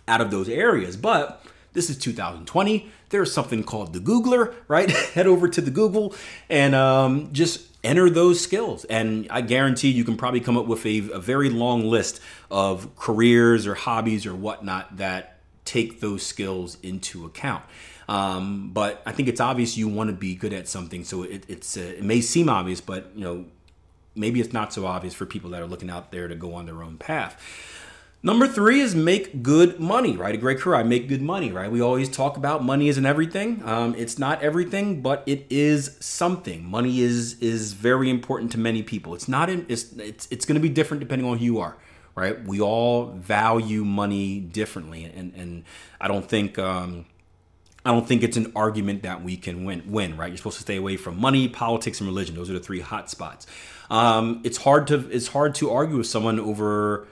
out 0.07 0.21
of 0.21 0.31
those 0.31 0.47
areas. 0.47 0.95
But 0.95 1.43
this 1.73 1.89
is 1.89 1.97
2020. 1.97 2.89
There's 3.09 3.33
something 3.33 3.63
called 3.63 3.91
the 3.91 3.99
Googler, 3.99 4.55
right? 4.69 4.89
Head 5.13 5.27
over 5.27 5.49
to 5.49 5.59
the 5.59 5.71
Google 5.71 6.15
and 6.49 6.73
um, 6.73 7.33
just 7.33 7.72
enter 7.83 8.09
those 8.09 8.39
skills. 8.39 8.85
And 8.85 9.27
I 9.29 9.41
guarantee 9.41 9.89
you 9.89 10.03
can 10.03 10.17
probably 10.17 10.39
come 10.39 10.57
up 10.57 10.65
with 10.65 10.85
a, 10.85 11.09
a 11.11 11.19
very 11.19 11.49
long 11.49 11.85
list 11.85 12.19
of 12.49 12.95
careers 12.95 13.67
or 13.67 13.75
hobbies 13.75 14.25
or 14.25 14.33
whatnot 14.33 14.97
that 14.97 15.39
take 15.65 15.99
those 15.99 16.23
skills 16.23 16.77
into 16.81 17.25
account. 17.25 17.63
Um, 18.07 18.71
but 18.73 19.01
I 19.05 19.11
think 19.11 19.29
it's 19.29 19.39
obvious 19.39 19.77
you 19.77 19.87
want 19.87 20.09
to 20.09 20.15
be 20.15 20.35
good 20.35 20.53
at 20.53 20.67
something. 20.67 21.03
So 21.03 21.23
it, 21.23 21.45
it's 21.47 21.77
uh, 21.77 21.81
it 21.81 22.03
may 22.03 22.21
seem 22.21 22.49
obvious, 22.49 22.81
but 22.81 23.11
you 23.15 23.23
know 23.23 23.45
maybe 24.15 24.39
it's 24.41 24.53
not 24.53 24.73
so 24.73 24.85
obvious 24.85 25.13
for 25.13 25.25
people 25.25 25.49
that 25.51 25.61
are 25.61 25.67
looking 25.67 25.89
out 25.89 26.11
there 26.11 26.27
to 26.27 26.35
go 26.35 26.53
on 26.53 26.65
their 26.65 26.83
own 26.83 26.97
path. 26.97 27.41
Number 28.25 28.47
three 28.47 28.79
is 28.79 28.95
make 28.95 29.43
good 29.43 29.81
money, 29.81 30.15
right? 30.15 30.33
A 30.33 30.37
great 30.37 30.57
career, 30.57 30.77
I 30.77 30.83
make 30.83 31.09
good 31.09 31.21
money, 31.21 31.51
right? 31.51 31.69
We 31.69 31.81
always 31.81 32.07
talk 32.07 32.37
about 32.37 32.63
money 32.63 32.87
isn't 32.87 33.05
everything. 33.05 33.61
Um, 33.65 33.95
it's 33.95 34.17
not 34.17 34.41
everything, 34.41 35.01
but 35.01 35.23
it 35.25 35.45
is 35.49 35.97
something. 35.99 36.63
Money 36.63 37.01
is 37.01 37.37
is 37.41 37.73
very 37.73 38.09
important 38.09 38.53
to 38.53 38.57
many 38.57 38.81
people. 38.81 39.13
It's 39.13 39.27
not 39.27 39.49
in, 39.49 39.65
it's 39.67 39.91
it's, 39.97 40.29
it's 40.31 40.45
going 40.45 40.55
to 40.55 40.61
be 40.61 40.69
different 40.69 41.01
depending 41.01 41.27
on 41.27 41.37
who 41.37 41.43
you 41.43 41.59
are, 41.59 41.75
right? 42.15 42.41
We 42.45 42.61
all 42.61 43.07
value 43.07 43.83
money 43.83 44.39
differently, 44.39 45.03
and 45.03 45.33
and 45.35 45.63
I 45.99 46.07
don't 46.07 46.27
think. 46.27 46.57
Um, 46.57 47.05
I 47.85 47.91
don't 47.91 48.07
think 48.07 48.23
it's 48.23 48.37
an 48.37 48.53
argument 48.55 49.03
that 49.03 49.21
we 49.25 49.35
can 49.35 49.65
win. 49.65 49.83
Win, 49.87 50.15
right? 50.15 50.29
You're 50.29 50.37
supposed 50.37 50.55
to 50.55 50.61
stay 50.61 50.77
away 50.77 50.95
from 50.95 51.19
money, 51.19 51.49
politics, 51.49 51.99
and 51.99 52.07
religion. 52.07 52.35
Those 52.35 52.49
are 52.49 52.53
the 52.53 52.61
three 52.61 52.79
hot 52.79 53.09
spots. 53.09 53.45
Um, 53.89 54.39
it's 54.45 54.59
hard 54.59 54.87
to 54.87 55.09
it's 55.09 55.27
hard 55.27 55.55
to 55.55 55.69
argue 55.69 55.97
with 55.97 56.07
someone 56.07 56.39
over 56.39 57.05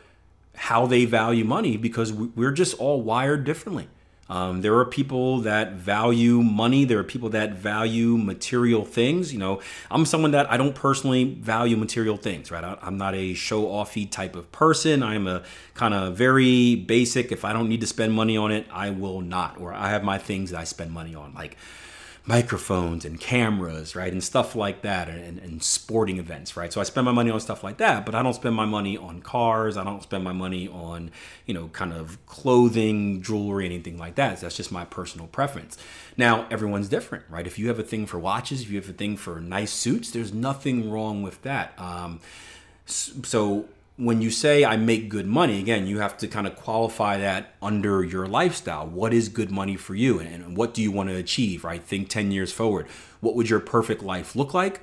how 0.55 0.85
they 0.85 1.05
value 1.05 1.45
money 1.45 1.77
because 1.77 2.13
we're 2.13 2.51
just 2.51 2.77
all 2.79 3.01
wired 3.01 3.43
differently. 3.43 3.87
Um, 4.31 4.61
there 4.61 4.77
are 4.77 4.85
people 4.85 5.39
that 5.39 5.73
value 5.73 6.41
money. 6.41 6.85
There 6.85 6.99
are 6.99 7.03
people 7.03 7.27
that 7.29 7.55
value 7.55 8.17
material 8.17 8.85
things. 8.85 9.33
You 9.33 9.39
know, 9.39 9.59
I'm 9.91 10.05
someone 10.05 10.31
that 10.31 10.49
I 10.49 10.55
don't 10.55 10.73
personally 10.73 11.25
value 11.25 11.75
material 11.75 12.15
things, 12.15 12.49
right? 12.49 12.63
I, 12.63 12.77
am 12.81 12.97
not 12.97 13.13
a 13.13 13.33
show 13.33 13.65
offy 13.65 14.09
type 14.09 14.37
of 14.37 14.49
person. 14.53 15.03
I'm 15.03 15.27
a 15.27 15.43
kind 15.73 15.93
of 15.93 16.15
very 16.15 16.75
basic. 16.75 17.33
If 17.33 17.43
I 17.43 17.51
don't 17.51 17.67
need 17.67 17.81
to 17.81 17.87
spend 17.87 18.13
money 18.13 18.37
on 18.37 18.53
it, 18.53 18.65
I 18.71 18.91
will 18.91 19.19
not. 19.19 19.59
Or 19.59 19.73
I 19.73 19.89
have 19.89 20.05
my 20.05 20.17
things 20.17 20.51
that 20.51 20.59
I 20.59 20.63
spend 20.63 20.91
money 20.93 21.13
on, 21.13 21.33
like 21.33 21.57
microphones 22.25 23.03
and 23.03 23.19
cameras, 23.19 23.95
right, 23.95 24.13
and 24.13 24.23
stuff 24.23 24.55
like 24.55 24.83
that, 24.83 25.09
and, 25.09 25.39
and, 25.39 25.63
sporting 25.63 26.19
events, 26.19 26.55
right. 26.55 26.71
So 26.71 26.79
I 26.79 26.83
spend 26.83 27.05
my 27.05 27.11
money 27.11 27.31
on 27.31 27.39
stuff 27.39 27.63
like 27.63 27.77
that, 27.77 28.05
but 28.05 28.13
I 28.13 28.21
don't 28.21 28.35
spend 28.35 28.55
my 28.55 28.65
money 28.65 28.95
on 28.95 29.21
cars. 29.21 29.75
I 29.75 29.83
don't 29.83 30.03
spend 30.03 30.23
my 30.23 30.31
money 30.31 30.67
on, 30.67 31.09
you 31.47 31.53
know, 31.53 31.69
kind 31.69 31.93
of 31.93 32.23
clothing, 32.27 33.23
jewelry, 33.23 33.65
anything 33.65 33.97
like 33.97 34.15
that. 34.15 34.39
That's 34.39 34.55
just 34.55 34.71
my 34.71 34.85
personal 34.85 35.27
preference. 35.27 35.77
Now 36.15 36.47
everyone's 36.51 36.89
different, 36.89 37.25
right? 37.27 37.47
If 37.47 37.57
you 37.57 37.69
have 37.69 37.79
a 37.79 37.83
thing 37.83 38.05
for 38.05 38.19
watches, 38.19 38.61
if 38.61 38.69
you 38.69 38.79
have 38.79 38.89
a 38.89 38.93
thing 38.93 39.17
for 39.17 39.39
nice 39.39 39.71
suits, 39.71 40.11
there's 40.11 40.31
nothing 40.31 40.91
wrong 40.91 41.23
with 41.23 41.41
that. 41.41 41.73
Um, 41.79 42.19
so 42.85 43.65
when 44.01 44.19
you 44.19 44.31
say 44.31 44.65
I 44.65 44.77
make 44.77 45.09
good 45.09 45.27
money, 45.27 45.59
again, 45.59 45.85
you 45.85 45.99
have 45.99 46.17
to 46.17 46.27
kind 46.27 46.47
of 46.47 46.55
qualify 46.55 47.17
that 47.17 47.53
under 47.61 48.03
your 48.03 48.25
lifestyle. 48.25 48.87
What 48.87 49.13
is 49.13 49.29
good 49.29 49.51
money 49.51 49.75
for 49.75 49.93
you 49.93 50.19
and 50.19 50.57
what 50.57 50.73
do 50.73 50.81
you 50.81 50.91
want 50.91 51.09
to 51.09 51.15
achieve, 51.15 51.63
right? 51.63 51.83
Think 51.83 52.09
10 52.09 52.31
years 52.31 52.51
forward. 52.51 52.87
What 53.19 53.35
would 53.35 53.47
your 53.47 53.59
perfect 53.59 54.01
life 54.01 54.35
look 54.35 54.55
like? 54.55 54.81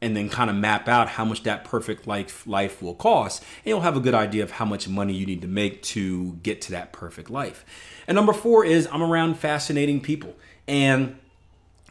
And 0.00 0.16
then 0.16 0.28
kind 0.28 0.50
of 0.50 0.56
map 0.56 0.88
out 0.88 1.10
how 1.10 1.24
much 1.24 1.44
that 1.44 1.62
perfect 1.64 2.08
life 2.08 2.44
life 2.44 2.82
will 2.82 2.96
cost, 2.96 3.40
and 3.58 3.66
you'll 3.66 3.82
have 3.82 3.96
a 3.96 4.00
good 4.00 4.14
idea 4.14 4.42
of 4.42 4.50
how 4.50 4.64
much 4.64 4.88
money 4.88 5.14
you 5.14 5.24
need 5.24 5.42
to 5.42 5.46
make 5.46 5.80
to 5.82 6.32
get 6.42 6.60
to 6.62 6.72
that 6.72 6.92
perfect 6.92 7.30
life. 7.30 7.64
And 8.08 8.16
number 8.16 8.32
4 8.32 8.64
is 8.64 8.88
I'm 8.90 9.02
around 9.02 9.38
fascinating 9.38 10.00
people. 10.00 10.34
And 10.66 11.20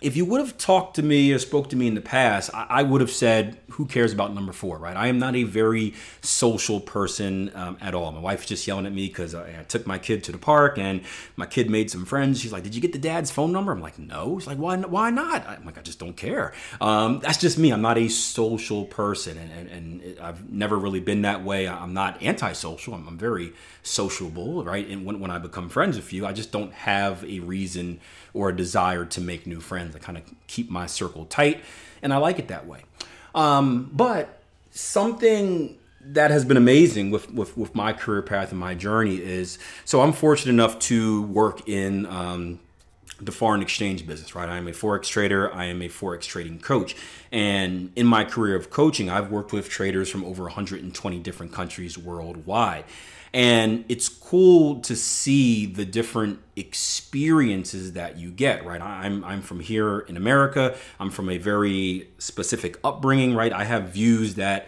if 0.02 0.18
you 0.18 0.26
would 0.26 0.42
have 0.42 0.58
talked 0.58 0.96
to 0.96 1.04
me 1.04 1.32
or 1.32 1.38
spoke 1.38 1.70
to 1.70 1.76
me 1.76 1.86
in 1.86 1.94
the 1.94 2.02
past, 2.02 2.50
I, 2.54 2.82
would 2.82 3.02
have 3.02 3.12
said, 3.12 3.58
"Who 3.74 3.86
cares 3.86 4.12
about 4.12 4.34
number 4.34 4.52
four, 4.52 4.80
right?" 4.80 4.98
I 4.98 5.08
am 5.08 5.20
not 5.20 5.36
a 5.36 5.44
very 5.44 5.94
social 6.22 6.80
person 6.80 7.52
um, 7.54 7.78
at 7.80 7.94
all. 7.94 8.12
My 8.12 8.20
wife's 8.20 8.48
just 8.48 8.66
yelling 8.66 8.88
at 8.88 8.94
me 8.94 9.08
because 9.08 9.36
I, 9.36 9.60
I, 9.60 9.64
took 9.64 9.86
my 9.86 10.00
kid 10.00 10.24
to 10.24 10.32
the 10.32 10.40
park 10.40 10.80
and 10.80 11.02
my 11.36 11.46
kid 11.46 11.70
made 11.70 11.92
some 11.92 12.06
friends. 12.06 12.42
She's 12.42 12.52
like, 12.52 12.64
"Did 12.64 12.74
you 12.74 12.82
get 12.82 12.94
the 12.94 13.00
dad's 13.00 13.30
phone 13.30 13.52
number?" 13.52 13.72
I'm 13.72 13.80
like, 13.80 14.00
"No." 14.00 14.40
She's 14.40 14.48
like, 14.48 14.58
"Why? 14.58 14.76
Why 14.78 15.12
not?" 15.12 15.48
I'm 15.48 15.66
like, 15.66 15.78
"I 15.78 15.82
just 15.82 16.00
don't 16.00 16.18
care." 16.18 16.52
Um, 16.82 17.20
that's 17.20 17.38
just 17.38 17.60
me. 17.60 17.72
I'm 17.72 17.84
not 17.84 18.00
a 18.00 18.08
social 18.10 18.86
person, 18.86 19.38
and, 19.38 19.70
and, 19.70 20.02
and, 20.02 20.20
I've 20.20 20.52
never 20.52 20.78
really 20.78 21.00
been 21.00 21.22
that 21.22 21.44
way. 21.44 21.68
I'm 21.68 21.94
not 21.94 22.24
antisocial. 22.24 22.96
I'm, 22.96 23.08
I'm 23.08 23.18
very 23.20 23.54
sociable, 23.84 24.64
right? 24.64 24.88
And 24.88 25.06
when, 25.06 25.20
when 25.20 25.30
I 25.30 25.38
become 25.38 25.70
friends 25.70 25.96
with 25.96 26.12
you, 26.12 26.26
I 26.26 26.34
just 26.34 26.52
don't 26.52 26.74
have 26.74 27.24
a 27.24 27.40
reason 27.40 28.00
or 28.34 28.50
a 28.50 28.56
desire 28.56 29.06
to 29.06 29.22
make 29.22 29.46
new 29.46 29.60
friends. 29.60 29.91
I 29.96 30.00
kind 30.00 30.18
of 30.18 30.24
keep 30.48 30.70
my 30.70 30.86
circle 30.86 31.26
tight, 31.26 31.64
and 32.02 32.14
I 32.14 32.18
like 32.18 32.40
it 32.40 32.48
that 32.50 32.68
way. 32.68 32.84
Um, 33.34 33.90
but 33.94 34.42
something 34.72 35.78
that 36.04 36.32
has 36.32 36.46
been 36.46 36.58
amazing 36.58 37.12
with, 37.12 37.32
with, 37.32 37.56
with 37.58 37.76
my 37.76 37.94
career 37.94 38.22
path 38.22 38.52
and 38.52 38.60
my 38.60 38.74
journey 38.74 39.18
is 39.18 39.60
so 39.86 40.02
I'm 40.02 40.14
fortunate 40.14 40.52
enough 40.52 40.80
to 40.80 41.24
work 41.24 41.68
in 41.70 42.08
um, 42.08 42.60
the 43.20 43.32
foreign 43.32 43.62
exchange 43.62 44.08
business, 44.08 44.34
right? 44.34 44.50
I 44.50 44.58
am 44.58 44.68
a 44.68 44.72
forex 44.72 45.06
trader. 45.06 45.54
I 45.54 45.66
am 45.66 45.82
a 45.82 45.88
forex 45.88 46.24
trading 46.24 46.60
coach, 46.60 46.96
and 47.32 47.92
in 47.96 48.08
my 48.08 48.24
career 48.24 48.56
of 48.56 48.70
coaching, 48.70 49.10
I've 49.10 49.32
worked 49.32 49.54
with 49.54 49.70
traders 49.70 50.10
from 50.10 50.26
over 50.26 50.44
120 50.44 51.20
different 51.20 51.52
countries 51.52 51.98
worldwide. 51.98 52.86
And 53.34 53.86
it's 53.88 54.10
cool 54.10 54.82
to 54.82 54.96
see 54.96 55.66
the 55.66 55.86
different 55.86 56.40
experiences 56.56 57.94
that 57.94 58.18
you 58.18 58.30
get, 58.30 58.66
right? 58.66 58.82
I'm, 58.82 59.24
I'm 59.24 59.42
from 59.42 59.62
here 59.62 60.00
in 60.00 60.18
America. 60.18 60.76
I'm 61.00 61.12
from 61.12 61.30
a 61.30 61.38
very 61.38 62.10
specific 62.18 62.78
upbringing, 62.84 63.34
right? 63.34 63.54
I 63.54 63.64
have 63.64 63.90
views 63.90 64.36
that 64.36 64.68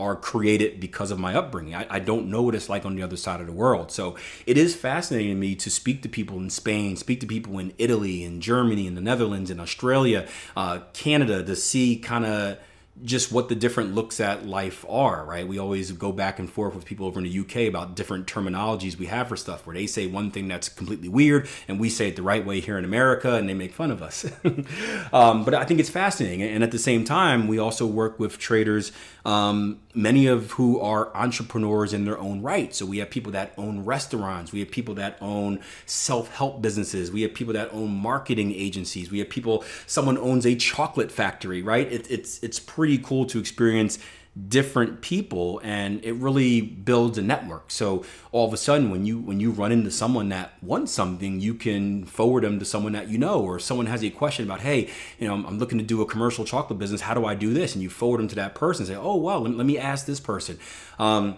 are 0.00 0.16
created 0.16 0.80
because 0.80 1.10
of 1.10 1.18
my 1.18 1.34
upbringing. 1.34 1.74
I, 1.74 1.86
I, 1.90 1.98
don't 1.98 2.30
know 2.30 2.40
what 2.40 2.54
it's 2.54 2.70
like 2.70 2.86
on 2.86 2.96
the 2.96 3.02
other 3.02 3.18
side 3.18 3.40
of 3.40 3.46
the 3.46 3.52
world. 3.52 3.92
So 3.92 4.16
it 4.46 4.56
is 4.56 4.74
fascinating 4.74 5.32
to 5.32 5.36
me 5.36 5.54
to 5.56 5.70
speak 5.70 6.02
to 6.02 6.08
people 6.08 6.38
in 6.38 6.48
Spain, 6.48 6.96
speak 6.96 7.20
to 7.20 7.26
people 7.26 7.58
in 7.58 7.74
Italy, 7.76 8.24
in 8.24 8.40
Germany, 8.40 8.86
in 8.86 8.94
the 8.94 9.02
Netherlands, 9.02 9.50
in 9.50 9.60
Australia, 9.60 10.26
uh, 10.56 10.80
Canada, 10.94 11.44
to 11.44 11.54
see 11.54 11.98
kind 11.98 12.24
of 12.24 12.58
just 13.04 13.32
what 13.32 13.48
the 13.48 13.54
different 13.54 13.94
looks 13.94 14.20
at 14.20 14.46
life 14.46 14.84
are, 14.88 15.24
right? 15.24 15.46
We 15.46 15.58
always 15.58 15.92
go 15.92 16.12
back 16.12 16.38
and 16.38 16.50
forth 16.50 16.74
with 16.74 16.84
people 16.84 17.06
over 17.06 17.20
in 17.20 17.24
the 17.24 17.38
UK 17.40 17.68
about 17.68 17.94
different 17.94 18.26
terminologies 18.26 18.96
we 18.96 19.06
have 19.06 19.28
for 19.28 19.36
stuff 19.36 19.66
where 19.66 19.74
they 19.74 19.86
say 19.86 20.06
one 20.06 20.30
thing 20.30 20.48
that's 20.48 20.68
completely 20.68 21.08
weird 21.08 21.48
and 21.68 21.80
we 21.80 21.88
say 21.88 22.08
it 22.08 22.16
the 22.16 22.22
right 22.22 22.44
way 22.44 22.60
here 22.60 22.78
in 22.78 22.84
America 22.84 23.34
and 23.34 23.48
they 23.48 23.54
make 23.54 23.72
fun 23.72 23.90
of 23.90 24.02
us. 24.02 24.24
um, 25.12 25.44
but 25.44 25.54
I 25.54 25.64
think 25.64 25.80
it's 25.80 25.90
fascinating. 25.90 26.42
And 26.42 26.62
at 26.62 26.70
the 26.70 26.78
same 26.78 27.04
time, 27.04 27.48
we 27.48 27.58
also 27.58 27.86
work 27.86 28.18
with 28.18 28.38
traders, 28.38 28.92
um, 29.24 29.80
many 29.94 30.26
of 30.26 30.52
who 30.52 30.80
are 30.80 31.14
entrepreneurs 31.16 31.92
in 31.92 32.04
their 32.04 32.18
own 32.18 32.42
right. 32.42 32.74
So 32.74 32.86
we 32.86 32.98
have 32.98 33.10
people 33.10 33.32
that 33.32 33.52
own 33.56 33.84
restaurants, 33.84 34.52
we 34.52 34.60
have 34.60 34.70
people 34.70 34.94
that 34.96 35.16
own 35.20 35.60
self 35.86 36.34
help 36.34 36.62
businesses, 36.62 37.10
we 37.10 37.22
have 37.22 37.34
people 37.34 37.54
that 37.54 37.72
own 37.72 37.94
marketing 37.94 38.52
agencies, 38.54 39.10
we 39.10 39.18
have 39.18 39.28
people, 39.28 39.64
someone 39.86 40.18
owns 40.18 40.46
a 40.46 40.54
chocolate 40.54 41.10
factory, 41.10 41.62
right? 41.62 41.90
It, 41.90 42.10
it's, 42.10 42.42
it's 42.42 42.58
pretty 42.58 42.89
pretty 42.90 43.04
cool 43.04 43.24
to 43.24 43.38
experience 43.38 44.00
different 44.48 45.00
people 45.00 45.60
and 45.62 46.04
it 46.04 46.12
really 46.14 46.60
builds 46.60 47.18
a 47.18 47.22
network. 47.22 47.70
So 47.70 48.04
all 48.32 48.48
of 48.48 48.52
a 48.52 48.56
sudden 48.56 48.90
when 48.90 49.06
you 49.06 49.18
when 49.18 49.38
you 49.38 49.52
run 49.52 49.70
into 49.70 49.90
someone 49.92 50.28
that 50.30 50.54
wants 50.62 50.92
something 50.92 51.40
you 51.40 51.54
can 51.54 52.04
forward 52.04 52.42
them 52.42 52.58
to 52.58 52.64
someone 52.64 52.92
that 52.92 53.08
you 53.08 53.18
know 53.18 53.40
or 53.40 53.58
someone 53.60 53.86
has 53.86 54.02
a 54.02 54.10
question 54.10 54.44
about 54.44 54.60
hey 54.60 54.88
you 55.18 55.28
know 55.28 55.34
i'm, 55.34 55.58
looking 55.58 55.78
to 55.78 55.84
do 55.84 56.00
a 56.02 56.06
commercial 56.06 56.44
chocolate 56.44 56.78
business. 56.78 57.00
How 57.00 57.14
do 57.14 57.26
i 57.26 57.34
do 57.34 57.52
this? 57.52 57.74
And 57.74 57.82
you 57.82 57.90
forward 57.90 58.18
them 58.18 58.28
to 58.28 58.36
that 58.36 58.54
person 58.54 58.86
say 58.86 58.96
oh 58.96 59.16
wow 59.16 59.38
let, 59.38 59.54
let 59.54 59.66
me 59.66 59.78
ask 59.78 60.06
this 60.06 60.20
person. 60.20 60.58
Um, 60.98 61.36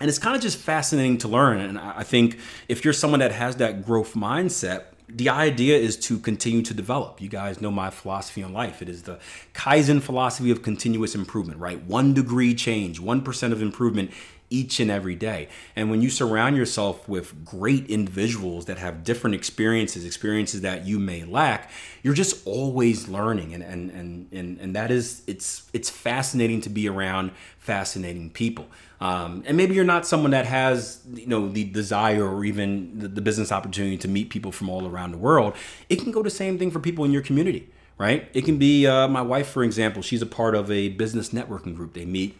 and 0.00 0.08
it's 0.08 0.18
kind 0.18 0.34
of 0.34 0.42
just 0.42 0.58
fascinating 0.58 1.18
to 1.18 1.28
learn. 1.28 1.58
And 1.60 1.78
i 1.78 2.02
think 2.02 2.38
if 2.68 2.84
you're 2.84 2.94
someone 2.94 3.20
that 3.20 3.32
has 3.32 3.56
that 3.56 3.84
growth 3.86 4.14
mindset 4.14 4.91
the 5.08 5.28
idea 5.28 5.76
is 5.76 5.96
to 5.96 6.18
continue 6.18 6.62
to 6.62 6.74
develop. 6.74 7.20
You 7.20 7.28
guys 7.28 7.60
know 7.60 7.70
my 7.70 7.90
philosophy 7.90 8.42
on 8.42 8.52
life. 8.52 8.80
It 8.82 8.88
is 8.88 9.02
the 9.02 9.18
Kaizen 9.54 10.00
philosophy 10.00 10.50
of 10.50 10.62
continuous 10.62 11.14
improvement, 11.14 11.58
right? 11.58 11.82
One 11.84 12.14
degree 12.14 12.54
change, 12.54 13.00
1% 13.00 13.52
of 13.52 13.60
improvement 13.60 14.10
each 14.52 14.78
and 14.80 14.90
every 14.90 15.14
day. 15.14 15.48
And 15.74 15.90
when 15.90 16.02
you 16.02 16.10
surround 16.10 16.56
yourself 16.56 17.08
with 17.08 17.44
great 17.44 17.86
individuals 17.86 18.66
that 18.66 18.78
have 18.78 19.02
different 19.02 19.34
experiences, 19.34 20.04
experiences 20.04 20.60
that 20.60 20.86
you 20.86 20.98
may 20.98 21.24
lack, 21.24 21.70
you're 22.02 22.14
just 22.14 22.46
always 22.46 23.08
learning. 23.08 23.54
And 23.54 23.62
and 23.62 23.90
and 23.90 24.28
and, 24.32 24.58
and 24.60 24.76
that 24.76 24.90
is 24.90 25.22
it's 25.26 25.68
it's 25.72 25.88
fascinating 25.88 26.60
to 26.62 26.70
be 26.70 26.88
around 26.88 27.32
fascinating 27.58 28.30
people. 28.30 28.66
Um, 29.00 29.42
and 29.46 29.56
maybe 29.56 29.74
you're 29.74 29.84
not 29.84 30.06
someone 30.06 30.30
that 30.32 30.46
has 30.46 31.00
you 31.12 31.26
know 31.26 31.48
the 31.48 31.64
desire 31.64 32.24
or 32.24 32.44
even 32.44 32.98
the, 32.98 33.08
the 33.08 33.20
business 33.20 33.50
opportunity 33.50 33.96
to 33.98 34.08
meet 34.08 34.30
people 34.30 34.52
from 34.52 34.68
all 34.68 34.86
around 34.86 35.12
the 35.12 35.18
world. 35.18 35.54
It 35.88 35.96
can 35.96 36.12
go 36.12 36.22
the 36.22 36.30
same 36.30 36.58
thing 36.58 36.70
for 36.70 36.78
people 36.78 37.04
in 37.04 37.12
your 37.12 37.22
community 37.22 37.68
right? 37.98 38.28
It 38.34 38.44
can 38.44 38.58
be 38.58 38.84
uh, 38.84 39.06
my 39.06 39.22
wife, 39.22 39.48
for 39.48 39.62
example. 39.62 40.02
She's 40.02 40.22
a 40.22 40.26
part 40.26 40.56
of 40.56 40.70
a 40.72 40.88
business 40.88 41.28
networking 41.28 41.76
group. 41.76 41.92
They 41.92 42.04
meet 42.04 42.36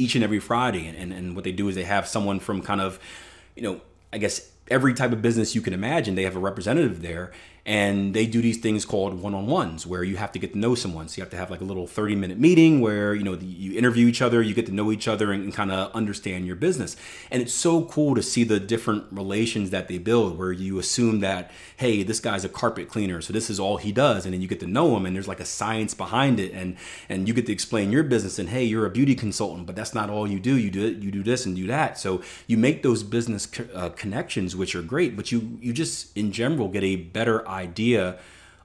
each 0.00 0.14
and 0.14 0.24
every 0.24 0.40
Friday, 0.40 0.86
and, 0.86 0.96
and, 0.96 1.12
and 1.12 1.34
what 1.34 1.44
they 1.44 1.52
do 1.52 1.68
is 1.68 1.74
they 1.74 1.84
have 1.84 2.08
someone 2.08 2.40
from 2.40 2.62
kind 2.62 2.80
of, 2.80 2.98
you 3.54 3.62
know, 3.62 3.80
I 4.12 4.18
guess 4.18 4.50
every 4.68 4.94
type 4.94 5.12
of 5.12 5.20
business 5.20 5.54
you 5.54 5.60
can 5.60 5.74
imagine. 5.74 6.14
They 6.14 6.22
have 6.24 6.36
a 6.36 6.40
representative 6.40 7.02
there, 7.02 7.32
and 7.66 8.14
they 8.14 8.26
do 8.26 8.40
these 8.40 8.58
things 8.58 8.84
called 8.84 9.20
one-on-ones 9.20 9.86
where 9.86 10.02
you 10.02 10.16
have 10.16 10.32
to 10.32 10.38
get 10.38 10.52
to 10.52 10.58
know 10.58 10.74
someone. 10.74 11.08
So 11.08 11.18
you 11.18 11.22
have 11.22 11.30
to 11.30 11.36
have 11.36 11.50
like 11.50 11.60
a 11.60 11.64
little 11.64 11.86
30 11.86 12.16
minute 12.16 12.38
meeting 12.38 12.80
where 12.80 13.14
you 13.14 13.22
know 13.22 13.34
you 13.34 13.78
interview 13.78 14.06
each 14.06 14.22
other 14.22 14.42
you 14.42 14.54
get 14.54 14.66
to 14.66 14.72
know 14.72 14.90
each 14.92 15.08
other 15.08 15.32
and, 15.32 15.44
and 15.44 15.54
kind 15.54 15.70
of 15.70 15.92
understand 15.92 16.46
your 16.46 16.56
business. 16.56 16.96
And 17.30 17.42
it's 17.42 17.52
so 17.52 17.84
cool 17.84 18.14
to 18.14 18.22
see 18.22 18.44
the 18.44 18.60
different 18.60 19.04
relations 19.10 19.70
that 19.70 19.88
they 19.88 19.98
build 19.98 20.38
where 20.38 20.52
you 20.52 20.78
assume 20.78 21.20
that 21.20 21.50
hey 21.76 22.02
this 22.02 22.20
guy's 22.20 22.44
a 22.44 22.48
carpet 22.48 22.88
cleaner 22.88 23.20
so 23.20 23.32
this 23.32 23.50
is 23.50 23.60
all 23.60 23.76
he 23.76 23.92
does 23.92 24.24
and 24.24 24.34
then 24.34 24.40
you 24.40 24.48
get 24.48 24.60
to 24.60 24.66
know 24.66 24.96
him 24.96 25.06
and 25.06 25.14
there's 25.14 25.28
like 25.28 25.40
a 25.40 25.44
science 25.44 25.94
behind 25.94 26.40
it 26.40 26.52
and 26.52 26.76
and 27.08 27.28
you 27.28 27.34
get 27.34 27.46
to 27.46 27.52
explain 27.52 27.92
your 27.92 28.02
business 28.02 28.38
and 28.38 28.48
hey 28.48 28.64
you're 28.64 28.86
a 28.86 28.90
beauty 28.90 29.14
consultant 29.14 29.66
but 29.66 29.76
that's 29.76 29.94
not 29.94 30.10
all 30.10 30.26
you 30.26 30.40
do. 30.40 30.56
You 30.56 30.70
do 30.70 30.92
you 30.92 31.10
do 31.10 31.22
this 31.22 31.46
and 31.46 31.54
do 31.56 31.66
that. 31.66 31.98
So 31.98 32.22
you 32.46 32.56
make 32.56 32.82
those 32.82 33.02
business 33.02 33.46
co- 33.46 33.66
uh, 33.74 33.90
connections 33.90 34.56
which 34.56 34.74
are 34.74 34.82
great 34.82 35.16
but 35.16 35.30
you 35.32 35.58
you 35.60 35.72
just 35.72 36.16
in 36.16 36.32
general 36.32 36.68
get 36.68 36.82
a 36.82 36.96
better 36.96 37.46
idea 37.50 38.18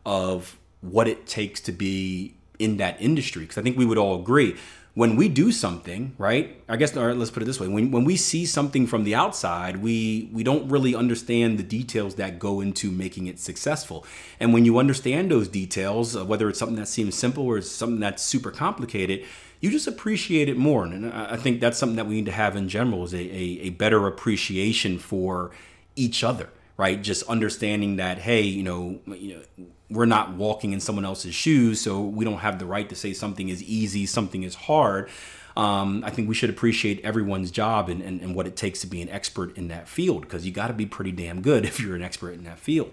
of 0.05 0.57
what 0.81 1.07
it 1.07 1.25
takes 1.25 1.59
to 1.61 1.71
be 1.71 2.35
in 2.59 2.77
that 2.77 3.01
industry. 3.01 3.41
Because 3.41 3.57
I 3.57 3.61
think 3.61 3.77
we 3.77 3.85
would 3.85 3.97
all 3.97 4.21
agree 4.21 4.55
when 4.95 5.17
we 5.17 5.27
do 5.27 5.51
something, 5.51 6.15
right? 6.17 6.61
I 6.69 6.77
guess 6.77 6.95
or 6.95 7.13
let's 7.13 7.29
put 7.29 7.43
it 7.43 7.45
this 7.45 7.59
way: 7.59 7.67
when 7.67 7.91
when 7.91 8.05
we 8.05 8.15
see 8.15 8.45
something 8.45 8.87
from 8.87 9.03
the 9.03 9.13
outside, 9.13 9.77
we 9.77 10.29
we 10.33 10.43
don't 10.43 10.69
really 10.69 10.95
understand 10.95 11.59
the 11.59 11.63
details 11.63 12.15
that 12.15 12.39
go 12.39 12.61
into 12.61 12.91
making 12.91 13.27
it 13.27 13.39
successful. 13.39 14.05
And 14.39 14.53
when 14.53 14.65
you 14.65 14.79
understand 14.79 15.29
those 15.29 15.47
details, 15.47 16.17
whether 16.17 16.49
it's 16.49 16.57
something 16.57 16.77
that 16.77 16.87
seems 16.87 17.15
simple 17.15 17.45
or 17.45 17.57
it's 17.57 17.69
something 17.69 17.99
that's 17.99 18.23
super 18.23 18.51
complicated, 18.51 19.25
you 19.59 19.69
just 19.69 19.87
appreciate 19.87 20.47
it 20.47 20.57
more. 20.57 20.85
And 20.85 21.11
I 21.11 21.35
think 21.35 21.59
that's 21.59 21.77
something 21.77 21.97
that 21.97 22.07
we 22.07 22.15
need 22.15 22.25
to 22.27 22.31
have 22.31 22.55
in 22.55 22.69
general 22.69 23.03
is 23.03 23.13
a, 23.13 23.17
a, 23.17 23.67
a 23.67 23.69
better 23.71 24.07
appreciation 24.07 24.97
for 24.97 25.51
each 25.97 26.23
other 26.23 26.49
right? 26.77 27.01
Just 27.01 27.23
understanding 27.23 27.97
that, 27.97 28.19
hey, 28.19 28.41
you 28.41 28.63
know, 28.63 28.99
you 29.07 29.35
know, 29.35 29.67
we're 29.89 30.05
not 30.05 30.33
walking 30.33 30.73
in 30.73 30.79
someone 30.79 31.05
else's 31.05 31.35
shoes, 31.35 31.79
so 31.79 32.01
we 32.01 32.25
don't 32.25 32.39
have 32.39 32.59
the 32.59 32.65
right 32.65 32.89
to 32.89 32.95
say 32.95 33.13
something 33.13 33.49
is 33.49 33.63
easy, 33.63 34.05
something 34.05 34.43
is 34.43 34.55
hard. 34.55 35.09
Um, 35.55 36.03
I 36.05 36.09
think 36.09 36.27
we 36.27 36.35
should 36.35 36.49
appreciate 36.49 36.99
everyone's 37.05 37.49
job 37.49 37.87
and, 37.87 38.01
and, 38.01 38.19
and 38.19 38.35
what 38.35 38.45
it 38.45 38.57
takes 38.57 38.81
to 38.81 38.87
be 38.87 39.01
an 39.01 39.09
expert 39.09 39.55
in 39.55 39.69
that 39.69 39.87
field 39.87 40.21
because 40.23 40.45
you 40.45 40.51
got 40.51 40.67
to 40.67 40.73
be 40.73 40.85
pretty 40.85 41.13
damn 41.13 41.41
good 41.41 41.65
if 41.65 41.79
you're 41.79 41.95
an 41.95 42.01
expert 42.01 42.31
in 42.31 42.43
that 42.43 42.59
field. 42.59 42.91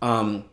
Um, 0.00 0.46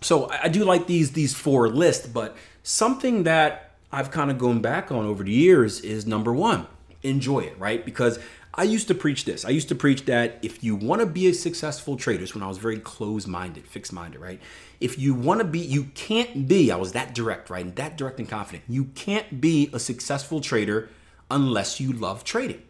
so 0.00 0.26
I, 0.26 0.44
I 0.44 0.48
do 0.48 0.64
like 0.64 0.86
these 0.86 1.12
these 1.12 1.34
four 1.34 1.68
lists, 1.68 2.06
but 2.06 2.36
something 2.62 3.24
that 3.24 3.72
I've 3.90 4.10
kind 4.10 4.30
of 4.30 4.38
gone 4.38 4.60
back 4.60 4.92
on 4.92 5.06
over 5.06 5.24
the 5.24 5.32
years 5.32 5.80
is 5.80 6.06
number 6.06 6.32
one, 6.32 6.66
enjoy 7.02 7.40
it, 7.40 7.58
right? 7.58 7.84
Because 7.84 8.18
I 8.58 8.62
used 8.62 8.88
to 8.88 8.94
preach 8.94 9.26
this. 9.26 9.44
I 9.44 9.50
used 9.50 9.68
to 9.68 9.74
preach 9.74 10.06
that 10.06 10.38
if 10.40 10.64
you 10.64 10.76
want 10.76 11.00
to 11.00 11.06
be 11.06 11.26
a 11.28 11.34
successful 11.34 11.96
trader, 11.96 12.24
when 12.32 12.42
I 12.42 12.48
was 12.48 12.56
very 12.56 12.78
close 12.78 13.26
minded, 13.26 13.66
fixed 13.66 13.92
minded, 13.92 14.18
right? 14.18 14.40
If 14.80 14.98
you 14.98 15.14
want 15.14 15.40
to 15.40 15.46
be, 15.46 15.58
you 15.58 15.84
can't 15.94 16.48
be, 16.48 16.72
I 16.72 16.76
was 16.76 16.92
that 16.92 17.14
direct, 17.14 17.50
right? 17.50 17.64
And 17.64 17.76
that 17.76 17.98
direct 17.98 18.18
and 18.18 18.28
confident. 18.28 18.64
You 18.66 18.84
can't 18.94 19.42
be 19.42 19.68
a 19.74 19.78
successful 19.78 20.40
trader 20.40 20.88
unless 21.30 21.80
you 21.80 21.92
love 21.92 22.24
trading. 22.24 22.62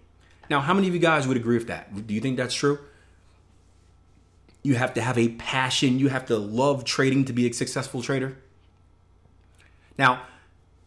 Now, 0.50 0.60
how 0.60 0.74
many 0.74 0.88
of 0.88 0.94
you 0.94 1.00
guys 1.00 1.28
would 1.28 1.36
agree 1.36 1.56
with 1.56 1.68
that? 1.68 2.06
Do 2.06 2.14
you 2.14 2.20
think 2.20 2.36
that's 2.36 2.54
true? 2.54 2.80
You 4.64 4.74
have 4.74 4.94
to 4.94 5.00
have 5.00 5.16
a 5.16 5.28
passion, 5.28 6.00
you 6.00 6.08
have 6.08 6.26
to 6.26 6.36
love 6.36 6.84
trading 6.84 7.24
to 7.26 7.32
be 7.32 7.48
a 7.48 7.52
successful 7.52 8.02
trader. 8.02 8.36
Now, 9.96 10.22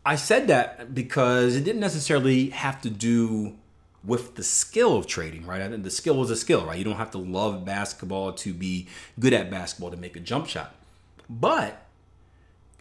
I 0.06 0.18
said 0.18 0.48
that 0.48 0.94
because 0.94 1.56
it 1.56 1.64
didn't 1.64 1.80
necessarily 1.80 2.50
have 2.50 2.82
to 2.82 2.90
do 2.90 3.56
with 4.04 4.36
the 4.36 4.44
skill 4.44 4.96
of 4.96 5.08
trading, 5.08 5.46
right? 5.46 5.62
And 5.62 5.84
the 5.84 5.92
skill 5.92 6.24
is 6.24 6.30
a 6.30 6.36
skill, 6.36 6.66
right? 6.66 6.78
You 6.78 6.84
don't 6.84 6.98
have 6.98 7.12
to 7.12 7.18
love 7.18 7.66
basketball 7.66 8.34
to 8.34 8.54
be 8.54 8.88
good 9.20 9.34
at 9.34 9.52
basketball 9.52 9.92
to 9.92 9.98
make 9.98 10.16
a 10.16 10.20
jump 10.20 10.48
shot. 10.48 10.76
But 11.30 11.86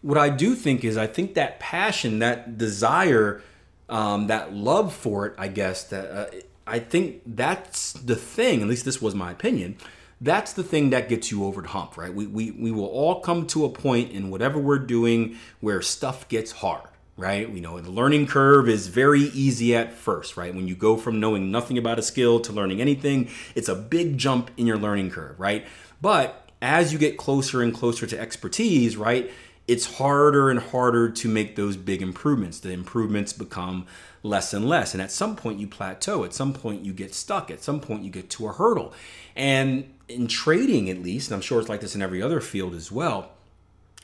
what 0.01 0.17
I 0.17 0.29
do 0.29 0.55
think 0.55 0.83
is 0.83 0.97
I 0.97 1.07
think 1.07 1.33
that 1.33 1.59
passion, 1.59 2.19
that 2.19 2.57
desire, 2.57 3.41
um, 3.89 4.27
that 4.27 4.53
love 4.53 4.93
for 4.93 5.27
it, 5.27 5.33
I 5.37 5.49
guess 5.49 5.83
that 5.85 6.11
uh, 6.11 6.27
I 6.65 6.79
think 6.79 7.21
that's 7.25 7.93
the 7.93 8.15
thing. 8.15 8.61
At 8.61 8.67
least 8.67 8.85
this 8.85 9.01
was 9.01 9.13
my 9.13 9.31
opinion. 9.31 9.77
That's 10.21 10.53
the 10.53 10.63
thing 10.63 10.89
that 10.89 11.07
gets 11.09 11.31
you 11.31 11.45
over 11.45 11.61
the 11.61 11.69
hump, 11.69 11.97
right? 11.97 12.13
We, 12.13 12.27
we, 12.27 12.51
we 12.51 12.71
will 12.71 12.87
all 12.87 13.21
come 13.21 13.47
to 13.47 13.65
a 13.65 13.69
point 13.69 14.11
in 14.11 14.29
whatever 14.29 14.59
we're 14.59 14.79
doing 14.79 15.37
where 15.61 15.81
stuff 15.81 16.27
gets 16.27 16.51
hard 16.51 16.88
right? 17.19 17.51
We 17.51 17.59
know 17.59 17.79
the 17.79 17.91
learning 17.91 18.27
curve 18.27 18.69
is 18.69 18.87
very 18.87 19.21
easy 19.21 19.75
at 19.75 19.93
first, 19.93 20.37
right? 20.37 20.55
When 20.55 20.67
you 20.67 20.75
go 20.75 20.95
from 20.95 21.19
knowing 21.19 21.51
nothing 21.51 21.77
about 21.77 21.99
a 21.99 22.01
skill 22.01 22.39
to 22.39 22.53
learning 22.53 22.79
anything, 22.79 23.29
it's 23.55 23.67
a 23.67 23.75
big 23.75 24.17
jump 24.17 24.49
in 24.55 24.65
your 24.65 24.77
learning 24.77 25.11
curve, 25.11 25.39
right? 25.39 25.65
But 26.01 26.49
as 26.61 26.93
you 26.93 26.99
get 26.99 27.17
closer 27.17 27.61
and 27.61 27.73
closer 27.73 28.07
to 28.07 28.19
expertise, 28.19 28.95
right, 28.95 29.29
it's 29.67 29.97
harder 29.97 30.49
and 30.49 30.59
harder 30.59 31.09
to 31.09 31.27
make 31.27 31.55
those 31.57 31.75
big 31.75 32.01
improvements. 32.01 32.59
The 32.59 32.71
improvements 32.71 33.33
become 33.33 33.85
less 34.23 34.53
and 34.53 34.67
less. 34.67 34.93
And 34.93 35.01
at 35.01 35.11
some 35.11 35.35
point, 35.35 35.59
you 35.59 35.67
plateau. 35.67 36.23
At 36.23 36.33
some 36.33 36.53
point, 36.53 36.85
you 36.85 36.93
get 36.93 37.13
stuck. 37.13 37.51
At 37.51 37.61
some 37.61 37.81
point, 37.81 38.03
you 38.03 38.09
get 38.09 38.29
to 38.31 38.47
a 38.47 38.53
hurdle. 38.53 38.93
And 39.35 39.93
in 40.07 40.27
trading, 40.27 40.89
at 40.89 41.03
least, 41.03 41.29
and 41.29 41.35
I'm 41.35 41.41
sure 41.41 41.59
it's 41.59 41.69
like 41.69 41.81
this 41.81 41.95
in 41.95 42.01
every 42.01 42.21
other 42.21 42.39
field 42.39 42.73
as 42.73 42.91
well, 42.91 43.31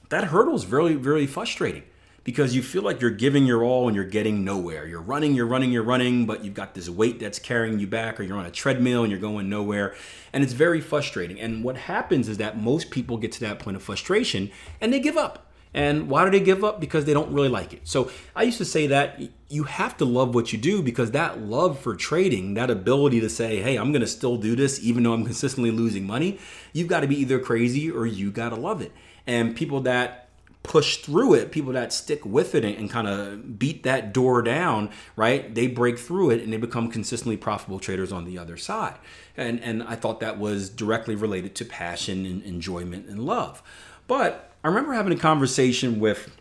that 0.10 0.26
hurdle 0.26 0.56
is 0.56 0.66
very, 0.66 0.96
very 0.96 1.26
frustrating 1.26 1.84
because 2.26 2.56
you 2.56 2.64
feel 2.64 2.82
like 2.82 3.00
you're 3.00 3.12
giving 3.12 3.46
your 3.46 3.64
all 3.64 3.88
and 3.88 3.96
you're 3.96 4.04
getting 4.04 4.44
nowhere. 4.44 4.88
You're 4.88 5.00
running, 5.00 5.36
you're 5.36 5.46
running, 5.46 5.72
you're 5.72 5.84
running, 5.84 6.26
but 6.26 6.44
you've 6.44 6.56
got 6.56 6.74
this 6.74 6.90
weight 6.90 7.20
that's 7.20 7.38
carrying 7.38 7.80
you 7.80 7.86
back, 7.86 8.20
or 8.20 8.24
you're 8.24 8.38
on 8.38 8.48
a 8.48 8.52
treadmill 8.52 9.04
and 9.04 9.12
you're 9.12 9.22
going 9.22 9.48
nowhere. 9.48 9.94
And 10.34 10.44
it's 10.44 10.52
very 10.52 10.82
frustrating. 10.82 11.40
And 11.40 11.64
what 11.64 11.78
happens 11.78 12.28
is 12.28 12.40
that 12.40 12.60
most 12.60 12.90
people 12.90 13.18
get 13.18 13.32
to 13.34 13.40
that 13.42 13.60
point 13.60 13.78
of 13.78 13.84
frustration 13.84 14.52
and 14.82 14.92
they 14.92 15.00
give 15.00 15.16
up. 15.16 15.46
And 15.72 16.10
why 16.10 16.26
do 16.26 16.32
they 16.32 16.44
give 16.44 16.64
up? 16.64 16.80
Because 16.80 17.06
they 17.06 17.14
don't 17.14 17.32
really 17.32 17.50
like 17.50 17.74
it. 17.74 17.82
So 17.84 18.10
I 18.36 18.44
used 18.44 18.58
to 18.58 18.66
say 18.66 18.88
that 18.88 19.22
you 19.50 19.66
have 19.66 19.96
to 19.98 20.06
love 20.06 20.34
what 20.34 20.52
you 20.52 20.58
do 20.58 20.82
because 20.82 21.12
that 21.12 21.42
love 21.42 21.78
for 21.78 21.96
trading, 21.96 22.56
that 22.56 22.72
ability 22.72 23.20
to 23.20 23.30
say, 23.30 23.62
hey, 23.62 23.76
I'm 23.76 23.92
going 23.92 24.02
to 24.02 24.08
still 24.08 24.38
do 24.38 24.56
this 24.56 24.82
even 24.82 25.04
though 25.04 25.14
I'm 25.14 25.26
consistently 25.26 25.70
losing 25.70 26.08
money, 26.08 26.40
you've 26.74 26.88
got 26.88 27.02
to 27.02 27.08
be 27.08 27.20
either 27.20 27.40
crazy 27.40 27.92
or 27.92 28.08
you 28.08 28.32
got 28.32 28.50
to 28.50 28.56
love 28.56 28.82
it. 28.82 28.94
And 29.28 29.56
people 29.56 29.82
that 29.82 30.25
push 30.68 30.98
through 30.98 31.34
it, 31.36 31.52
people 31.52 31.74
that 31.74 31.94
stick 31.94 32.26
with 32.26 32.56
it 32.56 32.66
and, 32.66 32.76
and 32.76 32.90
kind 32.90 33.08
of 33.08 33.58
beat 33.60 33.84
that 33.84 34.14
door 34.14 34.42
down, 34.42 34.90
right? 35.16 35.54
They 35.54 35.68
break 35.68 35.98
through 36.00 36.32
it 36.32 36.42
and 36.42 36.52
they 36.52 36.58
become 36.58 36.90
consistently 36.90 37.38
profitable 37.38 37.80
traders 37.80 38.12
on 38.12 38.26
the 38.26 38.38
other 38.38 38.58
side. 38.58 38.96
And 39.38 39.62
and 39.62 39.84
I 39.84 39.96
thought 39.96 40.20
that 40.22 40.40
was 40.40 40.70
directly 40.70 41.16
related 41.16 41.56
to 41.56 41.66
passion 41.66 42.26
and 42.26 42.44
enjoyment 42.44 43.08
and 43.08 43.20
love. 43.20 43.62
But 44.08 44.52
I 44.64 44.68
remember 44.68 44.94
having 44.94 45.14
a 45.14 45.20
conversation 45.20 46.00
with 46.00 46.36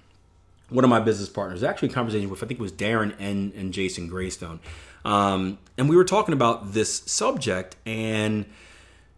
one 0.71 0.85
of 0.85 0.91
my 0.91 1.01
business 1.01 1.29
partners, 1.29 1.63
actually 1.63 1.91
a 1.91 1.93
conversation 1.93 2.31
with 2.31 2.43
I 2.43 2.47
think 2.47 2.59
it 2.59 2.63
was 2.63 2.73
Darren 2.73 3.15
and, 3.19 3.53
and 3.55 3.73
Jason 3.73 4.09
Graystone. 4.09 4.61
Um, 5.05 5.59
and 5.77 5.89
we 5.89 5.97
were 5.97 6.05
talking 6.05 6.33
about 6.33 6.73
this 6.73 7.01
subject 7.01 7.77
and 7.85 8.47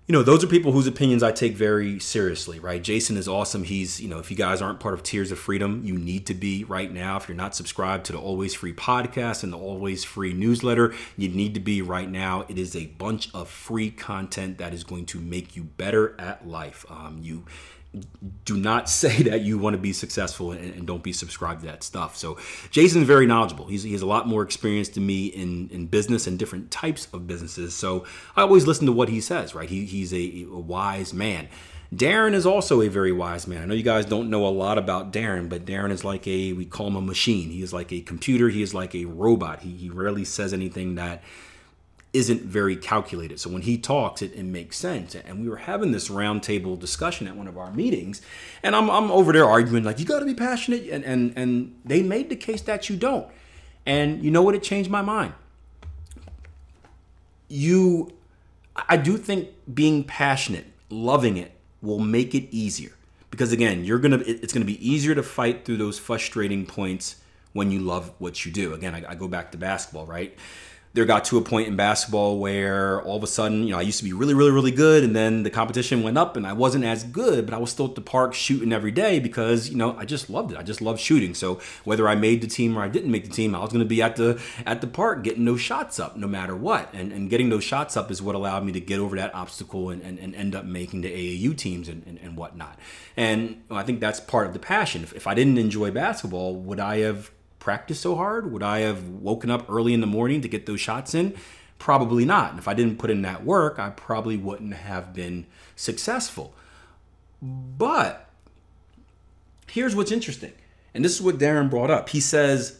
you 0.06 0.12
know, 0.12 0.22
those 0.22 0.44
are 0.44 0.46
people 0.46 0.70
whose 0.70 0.86
opinions 0.86 1.24
I 1.24 1.32
take 1.32 1.56
very 1.56 1.98
seriously, 1.98 2.60
right? 2.60 2.80
Jason 2.80 3.16
is 3.16 3.26
awesome. 3.26 3.64
He's, 3.64 4.00
you 4.00 4.08
know, 4.08 4.20
if 4.20 4.30
you 4.30 4.36
guys 4.36 4.62
aren't 4.62 4.78
part 4.78 4.94
of 4.94 5.02
Tiers 5.02 5.32
of 5.32 5.38
Freedom, 5.38 5.82
you 5.84 5.98
need 5.98 6.26
to 6.26 6.34
be 6.34 6.62
right 6.62 6.92
now. 6.92 7.16
If 7.16 7.26
you're 7.26 7.36
not 7.36 7.56
subscribed 7.56 8.06
to 8.06 8.12
the 8.12 8.18
Always 8.18 8.54
Free 8.54 8.72
podcast 8.72 9.42
and 9.42 9.52
the 9.52 9.58
Always 9.58 10.04
Free 10.04 10.32
newsletter, 10.32 10.94
you 11.16 11.28
need 11.28 11.54
to 11.54 11.60
be 11.60 11.82
right 11.82 12.08
now. 12.08 12.44
It 12.48 12.56
is 12.56 12.76
a 12.76 12.86
bunch 12.86 13.34
of 13.34 13.48
free 13.48 13.90
content 13.90 14.58
that 14.58 14.72
is 14.72 14.84
going 14.84 15.06
to 15.06 15.18
make 15.18 15.56
you 15.56 15.64
better 15.64 16.14
at 16.20 16.46
life. 16.46 16.86
Um, 16.88 17.18
you 17.20 17.44
do 18.44 18.56
not 18.56 18.88
say 19.00 19.22
that 19.22 19.42
you 19.42 19.58
want 19.58 19.74
to 19.74 19.78
be 19.78 19.92
successful 19.92 20.52
and, 20.52 20.74
and, 20.74 20.86
don't 20.86 21.02
be 21.02 21.12
subscribed 21.12 21.60
to 21.60 21.66
that 21.66 21.82
stuff. 21.82 22.16
So 22.16 22.38
Jason's 22.70 23.06
very 23.06 23.26
knowledgeable. 23.26 23.66
He's, 23.66 23.82
he 23.82 23.92
has 23.92 24.02
a 24.02 24.06
lot 24.06 24.28
more 24.28 24.42
experience 24.42 24.88
than 24.90 25.06
me 25.06 25.26
in, 25.26 25.68
in 25.70 25.86
business 25.86 26.26
and 26.26 26.38
different 26.38 26.70
types 26.70 27.08
of 27.12 27.26
businesses. 27.26 27.74
So 27.74 28.04
I 28.36 28.42
always 28.42 28.66
listen 28.66 28.86
to 28.86 28.92
what 28.92 29.08
he 29.08 29.20
says, 29.20 29.54
right? 29.54 29.68
He, 29.68 29.84
he's 29.84 30.12
a, 30.12 30.46
a 30.50 30.60
wise 30.60 31.12
man. 31.12 31.48
Darren 31.94 32.34
is 32.34 32.46
also 32.46 32.82
a 32.82 32.88
very 32.88 33.12
wise 33.12 33.46
man. 33.46 33.62
I 33.62 33.64
know 33.66 33.74
you 33.74 33.82
guys 33.82 34.04
don't 34.06 34.28
know 34.28 34.46
a 34.46 34.50
lot 34.50 34.76
about 34.76 35.12
Darren, 35.12 35.48
but 35.48 35.64
Darren 35.64 35.92
is 35.92 36.04
like 36.04 36.26
a, 36.26 36.52
we 36.52 36.64
call 36.64 36.88
him 36.88 36.96
a 36.96 37.00
machine. 37.00 37.50
He 37.50 37.62
is 37.62 37.72
like 37.72 37.92
a 37.92 38.00
computer. 38.00 38.48
He 38.48 38.62
is 38.62 38.74
like 38.74 38.94
a 38.94 39.04
robot. 39.04 39.60
He, 39.60 39.70
he 39.70 39.90
rarely 39.90 40.24
says 40.24 40.52
anything 40.52 40.96
that 40.96 41.22
isn't 42.12 42.42
very 42.42 42.76
calculated. 42.76 43.38
So 43.40 43.50
when 43.50 43.62
he 43.62 43.76
talks, 43.76 44.22
it, 44.22 44.32
it 44.34 44.44
makes 44.44 44.76
sense. 44.78 45.14
And 45.14 45.42
we 45.42 45.48
were 45.48 45.56
having 45.56 45.92
this 45.92 46.08
roundtable 46.08 46.78
discussion 46.78 47.26
at 47.28 47.36
one 47.36 47.46
of 47.46 47.58
our 47.58 47.70
meetings, 47.72 48.22
and 48.62 48.74
I'm, 48.74 48.90
I'm 48.90 49.10
over 49.10 49.32
there 49.32 49.46
arguing 49.46 49.84
like, 49.84 49.98
you 49.98 50.04
got 50.04 50.20
to 50.20 50.26
be 50.26 50.34
passionate, 50.34 50.88
and, 50.88 51.04
and 51.04 51.32
and 51.36 51.78
they 51.84 52.02
made 52.02 52.30
the 52.30 52.36
case 52.36 52.62
that 52.62 52.88
you 52.88 52.96
don't. 52.96 53.26
And 53.84 54.24
you 54.24 54.30
know 54.30 54.42
what? 54.42 54.54
It 54.54 54.62
changed 54.62 54.90
my 54.90 55.02
mind. 55.02 55.34
You, 57.48 58.10
I 58.88 58.96
do 58.96 59.16
think 59.16 59.50
being 59.72 60.02
passionate, 60.02 60.66
loving 60.90 61.36
it, 61.36 61.52
will 61.80 62.00
make 62.00 62.34
it 62.34 62.48
easier 62.50 62.96
because 63.36 63.52
again, 63.52 63.84
you're 63.84 63.98
gonna 63.98 64.22
it's 64.24 64.52
gonna 64.52 64.64
be 64.64 64.86
easier 64.86 65.14
to 65.14 65.22
fight 65.22 65.64
through 65.64 65.76
those 65.76 65.98
frustrating 65.98 66.64
points 66.64 67.16
when 67.52 67.70
you 67.70 67.80
love 67.80 68.12
what 68.18 68.44
you 68.44 68.52
do. 68.52 68.72
Again, 68.72 68.94
I, 68.94 69.10
I 69.10 69.14
go 69.14 69.28
back 69.28 69.52
to 69.52 69.58
basketball, 69.58 70.06
right? 70.06 70.36
There 70.96 71.04
got 71.04 71.26
to 71.26 71.36
a 71.36 71.42
point 71.42 71.68
in 71.68 71.76
basketball 71.76 72.38
where 72.38 73.02
all 73.02 73.18
of 73.18 73.22
a 73.22 73.26
sudden, 73.26 73.64
you 73.64 73.72
know, 73.72 73.78
I 73.78 73.82
used 73.82 73.98
to 73.98 74.04
be 74.04 74.14
really, 74.14 74.32
really, 74.32 74.50
really 74.50 74.70
good, 74.70 75.04
and 75.04 75.14
then 75.14 75.42
the 75.42 75.50
competition 75.50 76.02
went 76.02 76.16
up, 76.16 76.38
and 76.38 76.46
I 76.46 76.54
wasn't 76.54 76.84
as 76.84 77.04
good, 77.04 77.44
but 77.44 77.54
I 77.54 77.58
was 77.58 77.70
still 77.70 77.84
at 77.84 77.94
the 77.96 78.00
park 78.00 78.32
shooting 78.32 78.72
every 78.72 78.90
day 78.92 79.20
because 79.20 79.68
you 79.68 79.76
know 79.76 79.94
I 79.98 80.06
just 80.06 80.30
loved 80.30 80.52
it. 80.52 80.58
I 80.58 80.62
just 80.62 80.80
loved 80.80 80.98
shooting. 80.98 81.34
So 81.34 81.60
whether 81.84 82.08
I 82.08 82.14
made 82.14 82.40
the 82.40 82.46
team 82.46 82.78
or 82.78 82.82
I 82.82 82.88
didn't 82.88 83.10
make 83.10 83.24
the 83.24 83.30
team, 83.30 83.54
I 83.54 83.60
was 83.60 83.70
going 83.70 83.84
to 83.84 83.88
be 83.88 84.00
at 84.00 84.16
the 84.16 84.40
at 84.64 84.80
the 84.80 84.86
park 84.86 85.22
getting 85.22 85.44
those 85.44 85.60
shots 85.60 86.00
up 86.00 86.16
no 86.16 86.26
matter 86.26 86.56
what, 86.56 86.88
and 86.94 87.12
and 87.12 87.28
getting 87.28 87.50
those 87.50 87.62
shots 87.62 87.94
up 87.94 88.10
is 88.10 88.22
what 88.22 88.34
allowed 88.34 88.64
me 88.64 88.72
to 88.72 88.80
get 88.80 88.98
over 88.98 89.16
that 89.16 89.34
obstacle 89.34 89.90
and, 89.90 90.00
and, 90.00 90.18
and 90.18 90.34
end 90.34 90.54
up 90.54 90.64
making 90.64 91.02
the 91.02 91.10
AAU 91.10 91.54
teams 91.58 91.90
and, 91.90 92.06
and, 92.06 92.18
and 92.22 92.38
whatnot. 92.38 92.78
And 93.18 93.62
I 93.70 93.82
think 93.82 94.00
that's 94.00 94.18
part 94.18 94.46
of 94.46 94.54
the 94.54 94.58
passion. 94.58 95.02
If, 95.02 95.12
if 95.12 95.26
I 95.26 95.34
didn't 95.34 95.58
enjoy 95.58 95.90
basketball, 95.90 96.54
would 96.54 96.80
I 96.80 96.98
have 97.00 97.30
practiced 97.66 98.00
so 98.00 98.14
hard? 98.14 98.52
Would 98.52 98.62
I 98.62 98.78
have 98.78 99.08
woken 99.08 99.50
up 99.50 99.68
early 99.68 99.92
in 99.92 100.00
the 100.00 100.06
morning 100.06 100.40
to 100.40 100.46
get 100.48 100.66
those 100.66 100.80
shots 100.80 101.16
in? 101.16 101.34
Probably 101.80 102.24
not. 102.24 102.50
And 102.50 102.60
if 102.60 102.68
I 102.68 102.74
didn't 102.74 102.96
put 102.96 103.10
in 103.10 103.22
that 103.22 103.44
work, 103.44 103.80
I 103.80 103.90
probably 103.90 104.36
wouldn't 104.36 104.74
have 104.74 105.12
been 105.12 105.46
successful. 105.74 106.54
But 107.42 108.30
here's 109.66 109.96
what's 109.96 110.12
interesting. 110.12 110.52
And 110.94 111.04
this 111.04 111.16
is 111.16 111.20
what 111.20 111.38
Darren 111.38 111.68
brought 111.68 111.90
up. 111.90 112.10
He 112.10 112.20
says, 112.20 112.78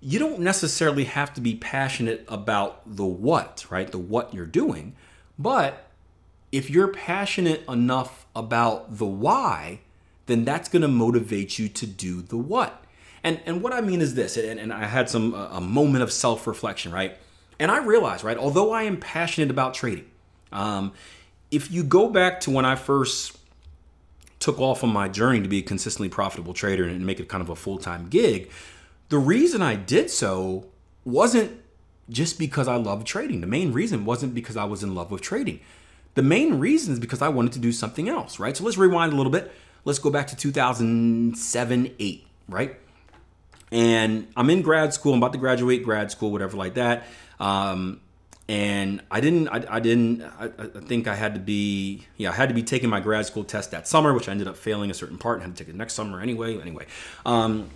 you 0.00 0.20
don't 0.20 0.38
necessarily 0.38 1.02
have 1.02 1.34
to 1.34 1.40
be 1.40 1.56
passionate 1.56 2.24
about 2.28 2.82
the 2.86 3.04
what, 3.04 3.66
right? 3.70 3.90
The 3.90 3.98
what 3.98 4.32
you're 4.32 4.46
doing. 4.46 4.94
But 5.36 5.90
if 6.52 6.70
you're 6.70 6.86
passionate 6.86 7.64
enough 7.68 8.24
about 8.36 8.98
the 8.98 9.04
why, 9.04 9.80
then 10.26 10.44
that's 10.44 10.68
going 10.68 10.82
to 10.82 10.88
motivate 10.88 11.58
you 11.58 11.68
to 11.70 11.88
do 11.88 12.22
the 12.22 12.36
what. 12.36 12.81
And 13.24 13.40
and 13.46 13.62
what 13.62 13.72
I 13.72 13.80
mean 13.80 14.00
is 14.00 14.14
this, 14.14 14.36
and, 14.36 14.58
and 14.58 14.72
I 14.72 14.84
had 14.84 15.08
some 15.08 15.34
a 15.34 15.60
moment 15.60 16.02
of 16.02 16.12
self 16.12 16.46
reflection, 16.46 16.92
right? 16.92 17.16
And 17.58 17.70
I 17.70 17.78
realized, 17.78 18.24
right, 18.24 18.36
although 18.36 18.72
I 18.72 18.82
am 18.84 18.96
passionate 18.96 19.50
about 19.50 19.74
trading, 19.74 20.06
um, 20.50 20.92
if 21.50 21.70
you 21.70 21.84
go 21.84 22.08
back 22.08 22.40
to 22.40 22.50
when 22.50 22.64
I 22.64 22.74
first 22.74 23.38
took 24.40 24.58
off 24.58 24.82
on 24.82 24.90
my 24.92 25.08
journey 25.08 25.40
to 25.40 25.48
be 25.48 25.58
a 25.58 25.62
consistently 25.62 26.08
profitable 26.08 26.52
trader 26.52 26.84
and 26.84 27.06
make 27.06 27.20
it 27.20 27.28
kind 27.28 27.40
of 27.42 27.48
a 27.48 27.54
full 27.54 27.78
time 27.78 28.08
gig, 28.08 28.50
the 29.08 29.18
reason 29.18 29.62
I 29.62 29.76
did 29.76 30.10
so 30.10 30.66
wasn't 31.04 31.60
just 32.10 32.38
because 32.38 32.66
I 32.66 32.76
loved 32.76 33.06
trading. 33.06 33.40
The 33.40 33.46
main 33.46 33.72
reason 33.72 34.04
wasn't 34.04 34.34
because 34.34 34.56
I 34.56 34.64
was 34.64 34.82
in 34.82 34.94
love 34.94 35.10
with 35.10 35.20
trading. 35.20 35.60
The 36.14 36.22
main 36.22 36.58
reason 36.58 36.92
is 36.92 36.98
because 36.98 37.22
I 37.22 37.28
wanted 37.28 37.52
to 37.52 37.58
do 37.58 37.72
something 37.72 38.08
else, 38.08 38.38
right? 38.38 38.56
So 38.56 38.64
let's 38.64 38.76
rewind 38.76 39.12
a 39.12 39.16
little 39.16 39.32
bit. 39.32 39.52
Let's 39.84 39.98
go 39.98 40.10
back 40.10 40.26
to 40.28 40.36
2007 40.36 41.94
8, 41.98 42.26
right? 42.48 42.76
And 43.72 44.28
I'm 44.36 44.50
in 44.50 44.62
grad 44.62 44.92
school. 44.92 45.14
I'm 45.14 45.18
about 45.18 45.32
to 45.32 45.38
graduate 45.38 45.82
grad 45.82 46.10
school, 46.10 46.30
whatever 46.30 46.56
like 46.56 46.74
that. 46.74 47.06
Um, 47.40 48.00
and 48.48 49.00
I 49.10 49.20
didn't, 49.20 49.48
I, 49.48 49.64
I 49.68 49.80
didn't, 49.80 50.22
I, 50.22 50.44
I, 50.44 50.80
think 50.80 51.08
I 51.08 51.14
had 51.14 51.34
to 51.34 51.40
be, 51.40 52.06
yeah, 52.18 52.30
I 52.30 52.34
had 52.34 52.50
to 52.50 52.54
be 52.54 52.62
taking 52.62 52.90
my 52.90 53.00
grad 53.00 53.24
school 53.24 53.44
test 53.44 53.70
that 53.70 53.88
summer, 53.88 54.12
which 54.12 54.28
I 54.28 54.32
ended 54.32 54.46
up 54.46 54.56
failing 54.56 54.90
a 54.90 54.94
certain 54.94 55.16
part 55.16 55.36
and 55.36 55.44
had 55.44 55.56
to 55.56 55.64
take 55.64 55.72
it 55.72 55.76
next 55.76 55.94
summer 55.94 56.20
anyway. 56.20 56.60
Anyway, 56.60 56.86
um, 57.24 57.70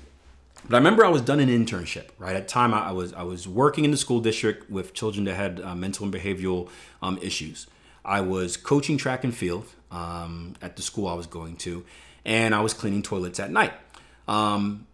but 0.69 0.77
I 0.77 0.79
remember 0.79 1.05
I 1.05 1.09
was 1.09 1.23
done 1.23 1.41
an 1.41 1.49
internship. 1.49 2.09
Right 2.19 2.37
at 2.37 2.47
the 2.47 2.53
time, 2.53 2.75
I 2.75 2.93
was 2.93 3.15
I 3.15 3.23
was 3.23 3.47
working 3.49 3.85
in 3.85 3.91
the 3.91 3.97
school 3.97 4.21
district 4.21 4.69
with 4.69 4.93
children 4.93 5.25
that 5.25 5.35
had 5.35 5.61
uh, 5.61 5.75
mental 5.75 6.05
and 6.05 6.13
behavioral 6.13 6.69
um, 7.01 7.19
issues. 7.23 7.69
I 8.05 8.21
was 8.21 8.57
coaching 8.57 8.99
track 8.99 9.25
and 9.25 9.35
field 9.35 9.67
um, 9.91 10.55
at 10.61 10.77
the 10.77 10.83
school 10.83 11.07
I 11.07 11.15
was 11.15 11.27
going 11.27 11.57
to, 11.59 11.85
and 12.25 12.55
I 12.55 12.61
was 12.61 12.75
cleaning 12.75 13.03
toilets 13.03 13.39
at 13.41 13.51
night. 13.51 13.73
Um, 14.29 14.87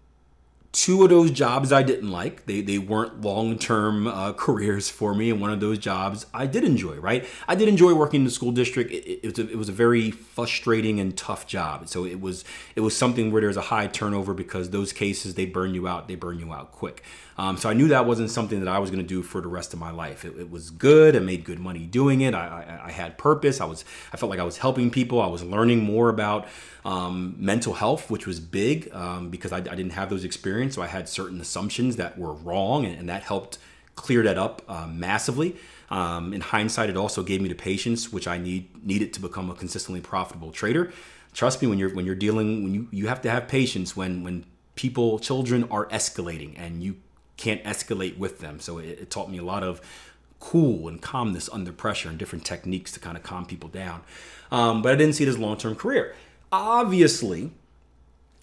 two 0.73 1.03
of 1.05 1.11
those 1.11 1.31
jobs 1.31 1.71
I 1.71 1.83
didn't 1.83 2.11
like. 2.11 2.47
They, 2.47 2.63
they 2.63 2.79
weren't 2.79 3.21
long 3.21 3.59
term 3.59 4.07
uh, 4.07 4.33
careers 4.33 4.89
for 4.89 5.15
me. 5.15 5.31
And 5.31 5.41
one 5.41 5.53
of 5.53 5.61
those 5.61 5.79
jobs 5.79 6.27
I 6.33 6.47
did 6.47 6.65
enjoy, 6.65 6.97
right? 6.97 7.27
I 7.47 7.55
did 7.55 7.69
enjoy 7.69 7.95
working 7.95 8.23
in 8.23 8.25
the 8.25 8.31
school 8.31 8.53
district. 8.53 8.91
It, 8.91 9.21
it, 9.23 9.25
was, 9.25 9.39
a, 9.39 9.51
it 9.51 9.59
was 9.59 9.69
a 9.69 9.73
very 9.73 10.11
frustrating 10.11 10.99
and 10.99 11.17
tough 11.17 11.47
job. 11.47 11.89
So 11.89 12.07
it 12.07 12.21
was, 12.21 12.45
it 12.75 12.81
was 12.81 12.97
something 12.97 13.31
where 13.31 13.43
there's 13.43 13.59
a 13.59 13.63
high 13.63 13.87
turnover 13.87 14.33
because 14.33 14.71
those 14.71 14.93
cases, 14.93 15.35
they 15.35 15.45
burn 15.45 15.75
you 15.75 15.87
out, 15.87 16.09
they 16.09 16.15
burn 16.15 16.39
you 16.39 16.53
out 16.53 16.73
quick. 16.73 17.03
Um, 17.43 17.57
so 17.57 17.69
I 17.69 17.73
knew 17.73 17.89
that 17.89 18.07
wasn't 18.07 18.31
something 18.31 18.61
that 18.61 18.69
I 18.69 18.79
was 18.79 18.89
going 18.91 19.03
to 19.03 19.09
do 19.09 19.21
for 19.21 19.41
the 19.41 19.49
rest 19.49 19.73
of 19.73 19.81
my 19.81 19.91
life. 19.91 20.25
It, 20.25 20.39
it 20.39 20.49
was 20.49 20.71
good. 20.71 21.17
I 21.17 21.19
made 21.19 21.43
good 21.43 21.59
money 21.59 21.87
doing 21.87 22.21
it. 22.21 22.35
I, 22.35 22.79
I, 22.81 22.87
I, 22.87 22.91
had 22.93 23.19
purpose. 23.19 23.61
I 23.61 23.65
was 23.65 23.85
I 24.13 24.17
felt 24.17 24.31
like 24.31 24.39
I 24.39 24.45
was 24.45 24.59
helping 24.59 24.93
people. 24.93 25.21
I 25.21 25.27
was 25.27 25.43
learning 25.43 25.81
more 25.81 26.09
about 26.09 26.47
um, 26.85 27.35
mental 27.39 27.75
health, 27.75 28.09
which 28.13 28.29
was 28.29 28.39
big 28.39 28.95
um, 28.95 29.29
because 29.29 29.51
I, 29.51 29.57
I, 29.57 29.75
didn't 29.75 29.91
have 29.91 30.09
those 30.09 30.23
experiences. 30.23 30.77
So 30.77 30.83
I 30.83 30.87
had 30.87 31.09
certain 31.09 31.41
assumptions 31.41 31.97
that 31.97 32.17
were 32.17 32.33
wrong, 32.33 32.85
and, 32.85 32.97
and 32.97 33.09
that 33.09 33.25
helped 33.25 33.59
clear 33.97 34.23
that 34.23 34.39
up 34.39 34.63
uh, 34.69 34.87
massively. 34.87 35.57
Um, 35.91 36.33
in 36.33 36.43
hindsight, 36.43 36.91
it 36.91 36.97
also 36.97 37.25
gave 37.25 37.41
me 37.41 37.49
the 37.49 37.57
patience 37.57 38.13
which 38.13 38.29
I 38.29 38.39
need 38.39 38.87
needed 38.87 39.13
to 39.15 39.21
become 39.21 39.51
a 39.51 39.57
consistently 39.57 40.01
profitable 40.01 40.53
trader. 40.53 40.93
Trust 41.33 41.61
me, 41.61 41.67
when 41.67 41.81
you're 41.81 41.93
when 41.93 42.07
you're 42.07 42.15
dealing 42.15 42.63
when 42.63 42.73
you 42.73 42.87
you 42.93 43.09
have 43.09 43.21
to 43.23 43.31
have 43.31 43.49
patience 43.49 43.97
when 43.97 44.23
when 44.23 44.45
people 44.77 45.19
children 45.19 45.65
are 45.73 45.87
escalating 45.87 46.55
and 46.57 46.85
you 46.85 46.99
can't 47.37 47.63
escalate 47.65 48.19
with 48.19 48.41
them. 48.41 48.61
So 48.61 48.79
it, 48.79 48.87
it 48.87 49.11
taught 49.11 49.31
me 49.31 49.39
a 49.39 49.45
lot 49.45 49.63
of 49.63 49.81
cool 50.41 50.89
and 50.89 51.01
calmness 51.01 51.49
under 51.53 51.73
pressure 51.73 52.09
and 52.09 52.19
different 52.19 52.45
techniques 52.45 52.91
to 52.93 53.01
kind 53.01 53.17
of 53.17 53.23
calm 53.23 53.47
people 53.47 53.69
down. 53.69 54.03
Um, 54.51 54.83
but 54.83 54.93
I 54.93 54.97
didn't 54.97 55.15
see 55.15 55.25
it 55.25 55.29
as 55.29 55.37
a 55.37 55.41
long 55.41 55.57
term 55.57 55.75
career. 55.75 56.15
Obviously, 56.51 57.53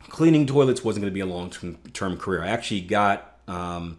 cleaning 0.08 0.46
toilets 0.46 0.84
wasn't 0.84 1.04
going 1.04 1.12
to 1.12 1.14
be 1.14 1.20
a 1.20 1.26
long 1.26 1.52
term 1.94 2.18
career. 2.18 2.44
I 2.44 2.48
actually 2.48 2.82
got 2.82 3.38
um, 3.48 3.98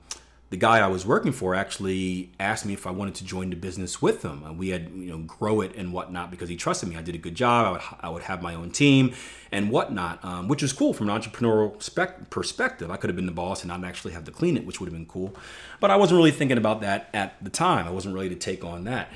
the 0.50 0.56
guy 0.56 0.80
I 0.80 0.88
was 0.88 1.06
working 1.06 1.30
for 1.30 1.54
actually 1.54 2.32
asked 2.40 2.66
me 2.66 2.72
if 2.72 2.84
I 2.84 2.90
wanted 2.90 3.14
to 3.16 3.24
join 3.24 3.50
the 3.50 3.56
business 3.56 4.02
with 4.02 4.24
him. 4.24 4.42
And 4.44 4.58
we 4.58 4.70
had, 4.70 4.90
you 4.90 5.10
know, 5.10 5.18
grow 5.18 5.60
it 5.60 5.76
and 5.76 5.92
whatnot 5.92 6.32
because 6.32 6.48
he 6.48 6.56
trusted 6.56 6.88
me. 6.88 6.96
I 6.96 7.02
did 7.02 7.14
a 7.14 7.18
good 7.18 7.36
job. 7.36 7.66
I 7.66 7.70
would, 7.70 7.82
I 8.00 8.08
would 8.10 8.22
have 8.24 8.42
my 8.42 8.56
own 8.56 8.72
team 8.72 9.14
and 9.52 9.70
whatnot, 9.70 10.24
um, 10.24 10.48
which 10.48 10.62
was 10.62 10.72
cool 10.72 10.92
from 10.92 11.08
an 11.08 11.20
entrepreneurial 11.20 11.80
spec- 11.80 12.30
perspective. 12.30 12.90
I 12.90 12.96
could 12.96 13.10
have 13.10 13.16
been 13.16 13.26
the 13.26 13.32
boss 13.32 13.62
and 13.62 13.68
not 13.68 13.84
actually 13.84 14.12
have 14.12 14.24
to 14.24 14.32
clean 14.32 14.56
it, 14.56 14.66
which 14.66 14.80
would 14.80 14.86
have 14.86 14.92
been 14.94 15.06
cool. 15.06 15.36
But 15.78 15.92
I 15.92 15.96
wasn't 15.96 16.18
really 16.18 16.32
thinking 16.32 16.58
about 16.58 16.80
that 16.80 17.10
at 17.14 17.42
the 17.42 17.50
time. 17.50 17.86
I 17.86 17.90
wasn't 17.90 18.16
ready 18.16 18.30
to 18.30 18.36
take 18.36 18.64
on 18.64 18.82
that. 18.84 19.08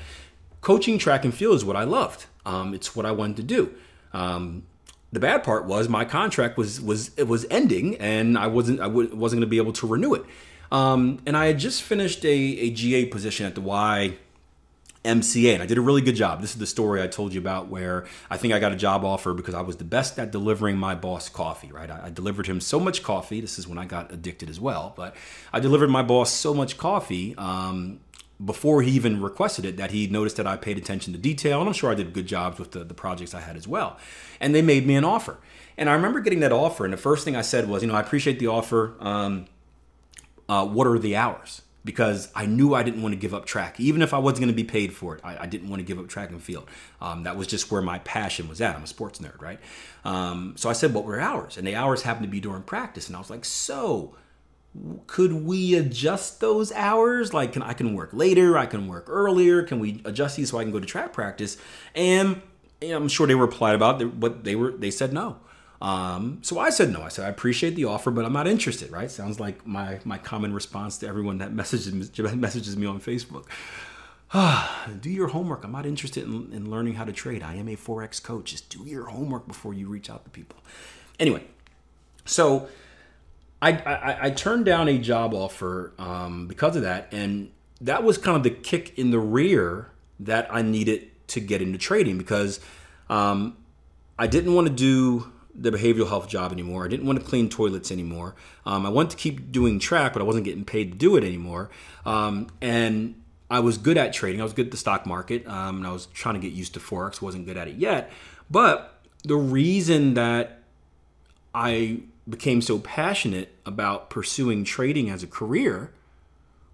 Coaching 0.61 0.97
track 0.97 1.25
and 1.25 1.33
field 1.33 1.55
is 1.55 1.65
what 1.65 1.75
I 1.75 1.83
loved. 1.83 2.27
Um, 2.45 2.73
it's 2.73 2.95
what 2.95 3.05
I 3.05 3.11
wanted 3.11 3.35
to 3.37 3.43
do. 3.43 3.75
Um, 4.13 4.63
the 5.11 5.19
bad 5.19 5.43
part 5.43 5.65
was 5.65 5.89
my 5.89 6.05
contract 6.05 6.57
was 6.57 6.79
was 6.81 7.11
it 7.17 7.27
was 7.27 7.45
ending, 7.49 7.95
and 7.97 8.37
I 8.37 8.47
wasn't 8.47 8.79
I 8.79 8.85
w- 8.85 9.13
wasn't 9.15 9.39
going 9.39 9.47
to 9.47 9.51
be 9.51 9.57
able 9.57 9.73
to 9.73 9.87
renew 9.87 10.13
it. 10.13 10.25
Um, 10.71 11.19
and 11.25 11.37
I 11.37 11.47
had 11.47 11.59
just 11.59 11.83
finished 11.83 12.23
a, 12.25 12.27
a 12.29 12.69
GA 12.71 13.05
position 13.05 13.45
at 13.45 13.55
the 13.55 13.61
Y 13.61 14.17
MCA, 15.05 15.53
and 15.53 15.63
I 15.63 15.65
did 15.65 15.77
a 15.77 15.81
really 15.81 16.01
good 16.01 16.15
job. 16.15 16.41
This 16.41 16.51
is 16.51 16.57
the 16.57 16.65
story 16.65 17.01
I 17.01 17.07
told 17.07 17.33
you 17.33 17.39
about 17.39 17.67
where 17.67 18.05
I 18.29 18.37
think 18.37 18.53
I 18.53 18.59
got 18.59 18.71
a 18.71 18.75
job 18.75 19.05
offer 19.05 19.33
because 19.33 19.53
I 19.53 19.61
was 19.61 19.77
the 19.77 19.83
best 19.83 20.17
at 20.19 20.31
delivering 20.31 20.77
my 20.77 20.95
boss 20.95 21.29
coffee, 21.29 21.71
right? 21.71 21.89
I, 21.89 22.05
I, 22.05 22.09
delivered 22.09 22.47
him 22.47 22.59
so 22.59 22.79
much 22.79 23.03
coffee. 23.03 23.39
This 23.39 23.59
is 23.59 23.67
when 23.67 23.77
I 23.77 23.85
got 23.85 24.11
addicted 24.11 24.49
as 24.49 24.59
well, 24.59 24.93
but 24.97 25.15
I 25.53 25.59
delivered 25.59 25.89
my 25.89 26.01
boss 26.01 26.31
so 26.31 26.53
much 26.53 26.77
coffee 26.77 27.35
um, 27.37 27.99
before 28.43 28.81
he 28.81 28.91
even 28.91 29.21
requested 29.21 29.63
it 29.63 29.77
that 29.77 29.91
he 29.91 30.07
noticed 30.07 30.37
that 30.37 30.47
I 30.47 30.57
paid 30.57 30.77
attention 30.77 31.13
to 31.13 31.19
detail, 31.19 31.59
and 31.59 31.69
I'm 31.69 31.73
sure 31.73 31.91
I 31.91 31.95
did 31.95 32.11
good 32.11 32.27
jobs 32.27 32.59
with 32.59 32.71
the, 32.71 32.83
the 32.83 32.95
projects 32.95 33.33
I 33.33 33.41
had 33.41 33.55
as 33.55 33.67
well. 33.67 33.97
And 34.41 34.53
they 34.55 34.63
made 34.63 34.87
me 34.87 34.95
an 34.95 35.05
offer. 35.05 35.37
And 35.77 35.89
I 35.89 35.93
remember 35.93 36.19
getting 36.19 36.39
that 36.39 36.51
offer, 36.51 36.83
and 36.83 36.93
the 36.93 36.97
first 36.97 37.25
thing 37.25 37.35
I 37.35 37.41
said 37.41 37.69
was, 37.69 37.83
you 37.83 37.89
know, 37.89 37.95
I 37.95 38.01
appreciate 38.01 38.39
the 38.39 38.47
offer. 38.47 38.95
Um, 38.99 39.45
uh, 40.49 40.65
what 40.65 40.87
are 40.87 40.99
the 40.99 41.15
hours? 41.15 41.61
Because 41.83 42.31
I 42.33 42.47
knew 42.47 42.73
I 42.73 42.81
didn't 42.81 43.03
want 43.03 43.13
to 43.13 43.19
give 43.19 43.33
up 43.33 43.45
track, 43.45 43.79
even 43.79 44.01
if 44.01 44.13
I 44.13 44.17
wasn't 44.17 44.39
going 44.39 44.53
to 44.53 44.55
be 44.55 44.63
paid 44.63 44.91
for 44.91 45.15
it. 45.15 45.21
I, 45.23 45.43
I 45.43 45.45
didn't 45.45 45.69
want 45.69 45.81
to 45.81 45.85
give 45.85 45.99
up 45.99 46.07
track 46.07 46.31
and 46.31 46.41
field. 46.41 46.67
Um, 46.99 47.23
that 47.23 47.37
was 47.37 47.45
just 47.45 47.71
where 47.71 47.81
my 47.81 47.99
passion 47.99 48.47
was 48.47 48.59
at. 48.59 48.75
I'm 48.75 48.83
a 48.83 48.87
sports 48.87 49.19
nerd, 49.19 49.39
right? 49.39 49.59
Um, 50.03 50.55
so 50.57 50.67
I 50.67 50.73
said, 50.73 50.93
"What 50.93 51.05
were 51.05 51.19
hours?" 51.19 51.57
And 51.57 51.67
the 51.67 51.75
hours 51.75 52.01
happened 52.01 52.25
to 52.25 52.31
be 52.31 52.39
during 52.39 52.63
practice, 52.63 53.07
and 53.07 53.15
I 53.15 53.19
was 53.19 53.29
like, 53.29 53.45
"So." 53.45 54.15
could 55.07 55.31
we 55.31 55.75
adjust 55.75 56.41
those 56.41 56.71
hours 56.73 57.33
like 57.33 57.53
can 57.53 57.61
i 57.61 57.71
can 57.71 57.93
work 57.93 58.09
later 58.11 58.57
i 58.57 58.65
can 58.65 58.87
work 58.87 59.05
earlier 59.07 59.63
can 59.63 59.79
we 59.79 60.01
adjust 60.03 60.35
these 60.35 60.49
so 60.49 60.57
i 60.57 60.63
can 60.63 60.71
go 60.73 60.79
to 60.79 60.85
track 60.85 61.13
practice 61.13 61.55
and 61.93 62.41
i'm 62.81 63.07
sure 63.07 63.25
they 63.25 63.35
replied 63.35 63.73
about 63.73 64.01
it 64.01 64.19
but 64.19 64.43
they 64.43 64.53
were 64.53 64.71
they 64.71 64.91
said 64.91 65.13
no 65.13 65.37
um, 65.81 66.39
so 66.41 66.59
I 66.59 66.69
said 66.69 66.91
no. 66.91 67.01
I 67.01 67.09
said 67.09 67.25
I 67.25 67.29
appreciate 67.29 67.75
the 67.75 67.85
offer, 67.85 68.11
but 68.11 68.25
I'm 68.25 68.33
not 68.33 68.47
interested. 68.47 68.91
Right? 68.91 69.09
Sounds 69.09 69.39
like 69.39 69.65
my 69.65 69.99
my 70.05 70.17
common 70.17 70.53
response 70.53 70.97
to 70.99 71.07
everyone 71.07 71.39
that 71.39 71.53
messages 71.61 72.17
messages 72.35 72.77
me 72.77 72.85
on 72.85 72.99
Facebook. 72.99 73.45
do 75.01 75.09
your 75.09 75.27
homework. 75.27 75.63
I'm 75.63 75.71
not 75.71 75.85
interested 75.85 76.23
in, 76.23 76.51
in 76.51 76.69
learning 76.69 76.95
how 76.95 77.05
to 77.05 77.11
trade. 77.11 77.43
I 77.43 77.55
am 77.55 77.67
a 77.67 77.75
forex 77.75 78.21
coach. 78.21 78.51
Just 78.51 78.69
do 78.69 78.83
your 78.83 79.05
homework 79.05 79.47
before 79.47 79.73
you 79.73 79.87
reach 79.87 80.09
out 80.09 80.23
to 80.25 80.31
people. 80.31 80.57
Anyway, 81.19 81.43
so 82.25 82.67
I 83.61 83.71
I, 83.71 84.17
I 84.27 84.29
turned 84.31 84.65
down 84.65 84.87
a 84.87 84.97
job 84.97 85.33
offer 85.33 85.93
um, 85.99 86.47
because 86.47 86.75
of 86.75 86.83
that, 86.83 87.09
and 87.11 87.51
that 87.81 88.03
was 88.03 88.17
kind 88.17 88.37
of 88.37 88.43
the 88.43 88.49
kick 88.49 88.97
in 88.97 89.11
the 89.11 89.19
rear 89.19 89.91
that 90.19 90.47
I 90.49 90.61
needed 90.61 91.11
to 91.27 91.39
get 91.39 91.61
into 91.61 91.77
trading 91.77 92.17
because 92.17 92.59
um, 93.09 93.57
I 94.17 94.27
didn't 94.27 94.53
want 94.53 94.67
to 94.67 94.73
do 94.73 95.31
the 95.57 95.71
behavioral 95.71 96.07
health 96.07 96.27
job 96.27 96.51
anymore. 96.51 96.85
I 96.85 96.87
didn't 96.87 97.05
want 97.05 97.19
to 97.19 97.25
clean 97.25 97.49
toilets 97.49 97.91
anymore. 97.91 98.35
Um, 98.65 98.85
I 98.85 98.89
wanted 98.89 99.11
to 99.11 99.17
keep 99.17 99.51
doing 99.51 99.79
track, 99.79 100.13
but 100.13 100.21
I 100.21 100.25
wasn't 100.25 100.45
getting 100.45 100.65
paid 100.65 100.91
to 100.91 100.97
do 100.97 101.15
it 101.15 101.23
anymore. 101.23 101.69
Um, 102.05 102.47
and 102.61 103.15
I 103.49 103.59
was 103.59 103.77
good 103.77 103.97
at 103.97 104.11
trading. 104.13 104.41
I 104.41 104.43
was 104.43 104.53
good 104.53 104.67
at 104.67 104.71
the 104.71 104.77
stock 104.77 105.05
market, 105.05 105.47
um, 105.47 105.77
and 105.77 105.87
I 105.87 105.91
was 105.91 106.07
trying 106.07 106.35
to 106.35 106.41
get 106.41 106.51
used 106.51 106.73
to 106.73 106.79
forex. 106.79 107.21
wasn't 107.21 107.45
good 107.45 107.57
at 107.57 107.67
it 107.67 107.75
yet. 107.75 108.11
But 108.49 108.99
the 109.23 109.35
reason 109.35 110.15
that 110.15 110.59
I 111.53 112.01
became 112.27 112.61
so 112.61 112.79
passionate 112.79 113.53
about 113.65 114.09
pursuing 114.09 114.63
trading 114.63 115.09
as 115.09 115.23
a 115.23 115.27
career 115.27 115.91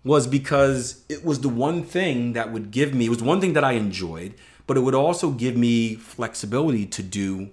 was 0.03 0.25
because 0.25 1.03
it 1.09 1.23
was 1.23 1.41
the 1.41 1.49
one 1.49 1.83
thing 1.83 2.33
that 2.33 2.51
would 2.51 2.71
give 2.71 2.93
me. 2.93 3.05
It 3.05 3.09
was 3.09 3.21
one 3.21 3.39
thing 3.39 3.53
that 3.53 3.63
I 3.63 3.73
enjoyed, 3.73 4.33
but 4.65 4.77
it 4.77 4.79
would 4.79 4.95
also 4.95 5.31
give 5.31 5.55
me 5.55 5.95
flexibility 5.95 6.85
to 6.87 7.03
do 7.03 7.51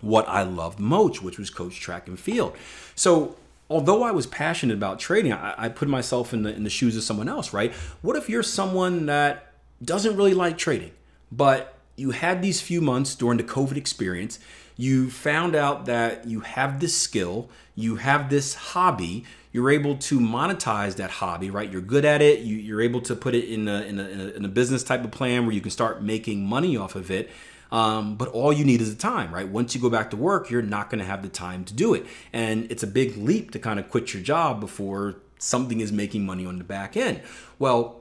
what 0.00 0.28
I 0.28 0.42
loved 0.42 0.78
most, 0.78 1.22
which 1.22 1.38
was 1.38 1.50
coach 1.50 1.80
track 1.80 2.08
and 2.08 2.18
field. 2.18 2.56
So 2.94 3.36
although 3.70 4.02
I 4.02 4.10
was 4.10 4.26
passionate 4.26 4.74
about 4.74 4.98
trading, 4.98 5.32
I, 5.32 5.54
I 5.56 5.68
put 5.68 5.88
myself 5.88 6.32
in 6.32 6.42
the 6.42 6.54
in 6.54 6.64
the 6.64 6.70
shoes 6.70 6.96
of 6.96 7.02
someone 7.02 7.28
else, 7.28 7.52
right? 7.52 7.72
What 8.02 8.16
if 8.16 8.28
you're 8.28 8.42
someone 8.42 9.06
that 9.06 9.52
doesn't 9.82 10.16
really 10.16 10.34
like 10.34 10.58
trading, 10.58 10.92
but 11.30 11.74
you 11.96 12.12
had 12.12 12.42
these 12.42 12.60
few 12.60 12.80
months 12.80 13.14
during 13.14 13.38
the 13.38 13.44
COVID 13.44 13.76
experience, 13.76 14.38
you 14.76 15.10
found 15.10 15.56
out 15.56 15.86
that 15.86 16.26
you 16.26 16.40
have 16.40 16.78
this 16.80 16.96
skill, 16.96 17.48
you 17.74 17.96
have 17.96 18.30
this 18.30 18.54
hobby, 18.54 19.24
you're 19.52 19.70
able 19.70 19.96
to 19.96 20.20
monetize 20.20 20.96
that 20.96 21.10
hobby, 21.10 21.50
right? 21.50 21.70
You're 21.70 21.80
good 21.80 22.04
at 22.04 22.22
it, 22.22 22.40
you, 22.40 22.76
are 22.76 22.80
able 22.80 23.00
to 23.02 23.16
put 23.16 23.34
it 23.34 23.44
in 23.46 23.66
a, 23.66 23.82
in, 23.82 23.98
a, 23.98 24.04
in 24.04 24.44
a 24.44 24.48
business 24.48 24.84
type 24.84 25.02
of 25.02 25.10
plan 25.10 25.46
where 25.46 25.54
you 25.54 25.60
can 25.60 25.72
start 25.72 26.02
making 26.02 26.46
money 26.46 26.76
off 26.76 26.94
of 26.94 27.10
it. 27.10 27.30
Um, 27.70 28.16
but 28.16 28.28
all 28.28 28.52
you 28.52 28.64
need 28.64 28.80
is 28.80 28.94
the 28.94 29.00
time, 29.00 29.32
right? 29.32 29.46
Once 29.46 29.74
you 29.74 29.80
go 29.80 29.90
back 29.90 30.10
to 30.10 30.16
work, 30.16 30.50
you're 30.50 30.62
not 30.62 30.90
going 30.90 31.00
to 31.00 31.04
have 31.04 31.22
the 31.22 31.28
time 31.28 31.64
to 31.66 31.74
do 31.74 31.94
it. 31.94 32.06
And 32.32 32.70
it's 32.70 32.82
a 32.82 32.86
big 32.86 33.16
leap 33.16 33.50
to 33.52 33.58
kind 33.58 33.78
of 33.78 33.90
quit 33.90 34.14
your 34.14 34.22
job 34.22 34.60
before 34.60 35.16
something 35.38 35.80
is 35.80 35.92
making 35.92 36.24
money 36.24 36.46
on 36.46 36.58
the 36.58 36.64
back 36.64 36.96
end. 36.96 37.20
Well, 37.58 38.00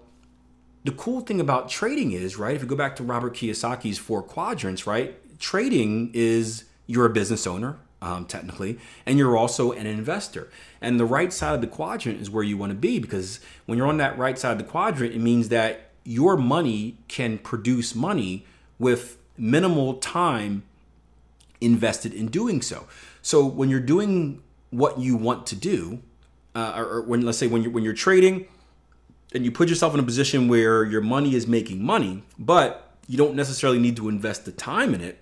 the 0.84 0.91
cool 0.91 1.21
thing 1.21 1.41
about 1.41 1.69
trading 1.69 2.13
is, 2.13 2.38
right, 2.38 2.56
if 2.56 2.62
you 2.62 2.67
go 2.67 2.75
back 2.75 2.95
to 2.95 3.03
Robert 3.03 3.34
Kiyosaki's 3.34 3.97
four 3.97 4.23
quadrants, 4.23 4.88
right, 4.88 5.15
trading 5.39 6.12
is 6.13 6.63
you're 6.86 7.06
a 7.06 7.10
business 7.10 7.45
owner, 7.45 7.77
um, 8.01 8.25
technically, 8.25 8.80
and 9.06 9.17
you're 9.17 9.36
also 9.36 9.73
an 9.73 9.86
investor. 9.86 10.49
And 10.80 10.99
the 10.99 11.06
right 11.06 11.34
side 11.34 11.56
of 11.56 11.62
the 11.62 11.67
quadrant 11.67 12.21
is 12.21 12.30
where 12.30 12.43
you 12.43 12.58
want 12.58 12.71
to 12.71 12.77
be 12.77 12.99
because 12.99 13.39
when 13.65 13.77
you're 13.77 13.88
on 13.88 13.97
that 13.97 14.17
right 14.17 14.39
side 14.39 14.53
of 14.53 14.58
the 14.60 14.63
quadrant, 14.63 15.13
it 15.13 15.19
means 15.19 15.49
that 15.49 15.91
your 16.03 16.38
money 16.38 16.97
can 17.10 17.38
produce 17.38 17.93
money 17.93 18.45
with 18.80 19.17
minimal 19.38 19.95
time 19.95 20.63
invested 21.62 22.13
in 22.13 22.28
doing 22.28 22.62
so. 22.62 22.88
So 23.21 23.45
when 23.45 23.69
you're 23.69 23.80
doing 23.80 24.41
what 24.69 25.00
you 25.00 25.15
want 25.15 25.47
to 25.47 25.56
do, 25.56 26.02
uh, 26.56 26.73
or, 26.76 26.86
or 26.86 27.02
when 27.02 27.21
let's 27.21 27.38
say 27.38 27.47
when 27.47 27.63
you're 27.63 27.71
when 27.71 27.84
you're 27.84 27.93
trading, 27.93 28.47
and 29.34 29.43
you 29.45 29.52
put 29.52 29.69
yourself 29.69 29.93
in 29.93 30.00
a 30.00 30.04
position 30.04 30.47
where 30.47 30.84
your 30.84 31.02
money 31.02 31.36
is 31.36 31.47
making 31.47 31.84
money, 31.84 32.23
but 32.39 32.95
you 33.08 33.17
don't 33.17 33.36
necessarily 33.36 33.80
need 33.80 33.95
to 33.95 34.10
invest 34.10 34.45
the 34.45 34.52
time 34.52 34.93
in 34.93 35.02
it 35.02 35.19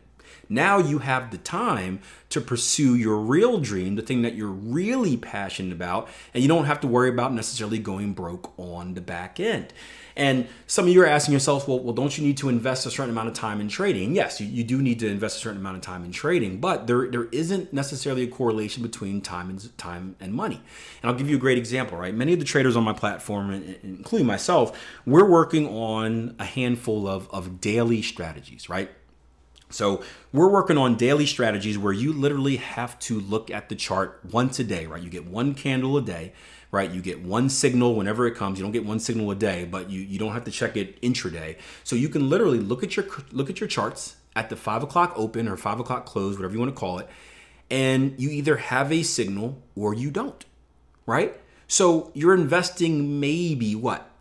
Now 0.49 0.77
you 0.77 0.99
have 0.99 1.31
the 1.31 1.37
time 1.37 1.99
to 2.29 2.41
pursue 2.41 2.95
your 2.95 3.17
real 3.17 3.59
dream, 3.59 3.95
the 3.95 4.01
thing 4.01 4.21
that 4.21 4.35
you're 4.35 4.47
really 4.47 5.17
passionate 5.17 5.73
about, 5.73 6.07
and 6.33 6.43
you 6.43 6.47
don't 6.47 6.65
have 6.65 6.79
to 6.81 6.87
worry 6.87 7.09
about 7.09 7.33
necessarily 7.33 7.79
going 7.79 8.13
broke 8.13 8.53
on 8.57 8.93
the 8.93 9.01
back 9.01 9.39
end. 9.39 9.73
And 10.17 10.47
some 10.65 10.87
of 10.87 10.93
you 10.93 11.01
are 11.01 11.05
asking 11.05 11.33
yourselves, 11.33 11.67
well, 11.67 11.79
well, 11.79 11.93
don't 11.93 12.17
you 12.17 12.23
need 12.23 12.37
to 12.37 12.47
invest 12.47 12.85
a 12.85 12.91
certain 12.91 13.09
amount 13.09 13.27
of 13.27 13.33
time 13.33 13.59
in 13.59 13.67
trading? 13.67 14.15
Yes, 14.15 14.39
you, 14.39 14.47
you 14.47 14.63
do 14.63 14.81
need 14.81 14.99
to 14.99 15.07
invest 15.07 15.37
a 15.37 15.39
certain 15.41 15.59
amount 15.59 15.75
of 15.75 15.81
time 15.81 16.05
in 16.05 16.11
trading, 16.11 16.59
but 16.59 16.87
there, 16.87 17.09
there 17.11 17.25
isn't 17.25 17.73
necessarily 17.73 18.23
a 18.23 18.27
correlation 18.27 18.81
between 18.81 19.19
time 19.19 19.49
and 19.49 19.77
time 19.77 20.15
and 20.21 20.33
money. 20.33 20.61
And 21.01 21.11
I'll 21.11 21.17
give 21.17 21.29
you 21.29 21.35
a 21.35 21.39
great 21.39 21.57
example, 21.57 21.97
right? 21.97 22.15
Many 22.15 22.31
of 22.31 22.39
the 22.39 22.45
traders 22.45 22.77
on 22.77 22.83
my 22.83 22.93
platform, 22.93 23.75
including 23.83 24.25
myself, 24.25 24.79
we're 25.05 25.29
working 25.29 25.67
on 25.67 26.35
a 26.39 26.45
handful 26.45 27.07
of, 27.07 27.29
of 27.31 27.59
daily 27.59 28.01
strategies, 28.01 28.69
right? 28.69 28.89
So 29.69 30.03
we're 30.31 30.49
working 30.49 30.77
on 30.77 30.95
daily 30.95 31.25
strategies 31.25 31.77
where 31.77 31.91
you 31.91 32.13
literally 32.13 32.57
have 32.57 32.97
to 32.99 33.19
look 33.19 33.49
at 33.51 33.67
the 33.67 33.75
chart 33.75 34.21
once 34.31 34.59
a 34.59 34.63
day, 34.63 34.85
right? 34.85 35.01
You 35.01 35.09
get 35.09 35.25
one 35.25 35.53
candle 35.53 35.97
a 35.97 36.01
day 36.01 36.33
right? 36.71 36.89
You 36.91 37.01
get 37.01 37.21
one 37.21 37.49
signal 37.49 37.95
whenever 37.95 38.27
it 38.27 38.35
comes. 38.35 38.59
You 38.59 38.65
don't 38.65 38.71
get 38.71 38.85
one 38.85 38.99
signal 38.99 39.31
a 39.31 39.35
day, 39.35 39.65
but 39.65 39.89
you, 39.89 40.01
you 40.01 40.19
don't 40.19 40.33
have 40.33 40.43
to 40.45 40.51
check 40.51 40.75
it 40.75 41.01
intraday. 41.01 41.57
So 41.83 41.95
you 41.95 42.09
can 42.09 42.29
literally 42.29 42.59
look 42.59 42.83
at 42.83 42.95
your 42.95 43.05
look 43.31 43.49
at 43.49 43.59
your 43.59 43.69
charts 43.69 44.17
at 44.35 44.49
the 44.49 44.55
five 44.55 44.83
o'clock 44.83 45.13
open 45.15 45.47
or 45.47 45.57
five 45.57 45.79
o'clock 45.79 46.05
close, 46.05 46.35
whatever 46.35 46.53
you 46.53 46.59
want 46.59 46.73
to 46.73 46.79
call 46.79 46.99
it, 46.99 47.07
and 47.71 48.15
you 48.17 48.29
either 48.29 48.57
have 48.57 48.91
a 48.91 49.03
signal 49.03 49.61
or 49.75 49.93
you 49.93 50.11
don't, 50.11 50.45
right? 51.05 51.39
So 51.67 52.11
you're 52.13 52.33
investing 52.33 53.19
maybe 53.19 53.75
what? 53.75 54.11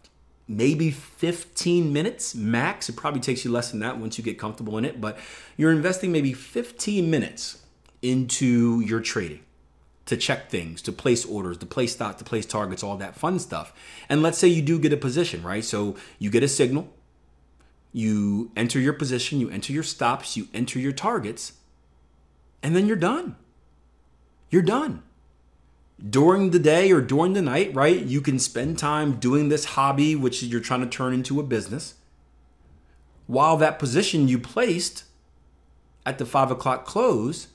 Maybe 0.46 0.90
15 0.90 1.92
minutes 1.92 2.34
max. 2.34 2.88
It 2.88 2.96
probably 2.96 3.20
takes 3.20 3.44
you 3.44 3.50
less 3.50 3.70
than 3.70 3.80
that 3.80 3.98
once 3.98 4.18
you 4.18 4.24
get 4.24 4.38
comfortable 4.38 4.76
in 4.78 4.84
it, 4.84 5.00
but 5.00 5.18
you're 5.56 5.72
investing 5.72 6.12
maybe 6.12 6.32
15 6.32 7.10
minutes 7.10 7.62
into 8.02 8.80
your 8.80 9.00
trading 9.00 9.40
to 10.06 10.16
check 10.16 10.50
things, 10.50 10.82
to 10.82 10.92
place 10.92 11.24
orders, 11.24 11.58
to 11.58 11.66
place 11.66 11.92
stock, 11.92 12.18
to 12.18 12.24
place 12.24 12.44
targets, 12.46 12.82
all 12.82 12.96
that 12.96 13.16
fun 13.16 13.38
stuff. 13.38 13.72
And 14.08 14.22
let's 14.22 14.38
say 14.38 14.48
you 14.48 14.62
do 14.62 14.78
get 14.78 14.92
a 14.92 14.96
position, 14.96 15.42
right? 15.42 15.64
So 15.64 15.96
you 16.18 16.30
get 16.30 16.42
a 16.42 16.48
signal, 16.48 16.92
you 17.92 18.50
enter 18.56 18.78
your 18.78 18.92
position, 18.92 19.40
you 19.40 19.48
enter 19.50 19.72
your 19.72 19.82
stops, 19.82 20.36
you 20.36 20.48
enter 20.52 20.78
your 20.78 20.92
targets, 20.92 21.54
and 22.62 22.76
then 22.76 22.86
you're 22.86 22.96
done. 22.96 23.36
You're 24.50 24.62
done. 24.62 25.02
During 26.10 26.50
the 26.50 26.58
day 26.58 26.90
or 26.90 27.00
during 27.00 27.32
the 27.32 27.42
night, 27.42 27.74
right? 27.74 28.00
You 28.00 28.20
can 28.20 28.38
spend 28.38 28.78
time 28.78 29.14
doing 29.14 29.48
this 29.48 29.64
hobby, 29.64 30.16
which 30.16 30.42
you're 30.42 30.60
trying 30.60 30.80
to 30.80 30.86
turn 30.86 31.14
into 31.14 31.40
a 31.40 31.44
business, 31.44 31.94
while 33.26 33.56
that 33.56 33.78
position 33.78 34.28
you 34.28 34.38
placed 34.38 35.04
at 36.04 36.18
the 36.18 36.26
five 36.26 36.50
o'clock 36.50 36.84
close 36.84 37.48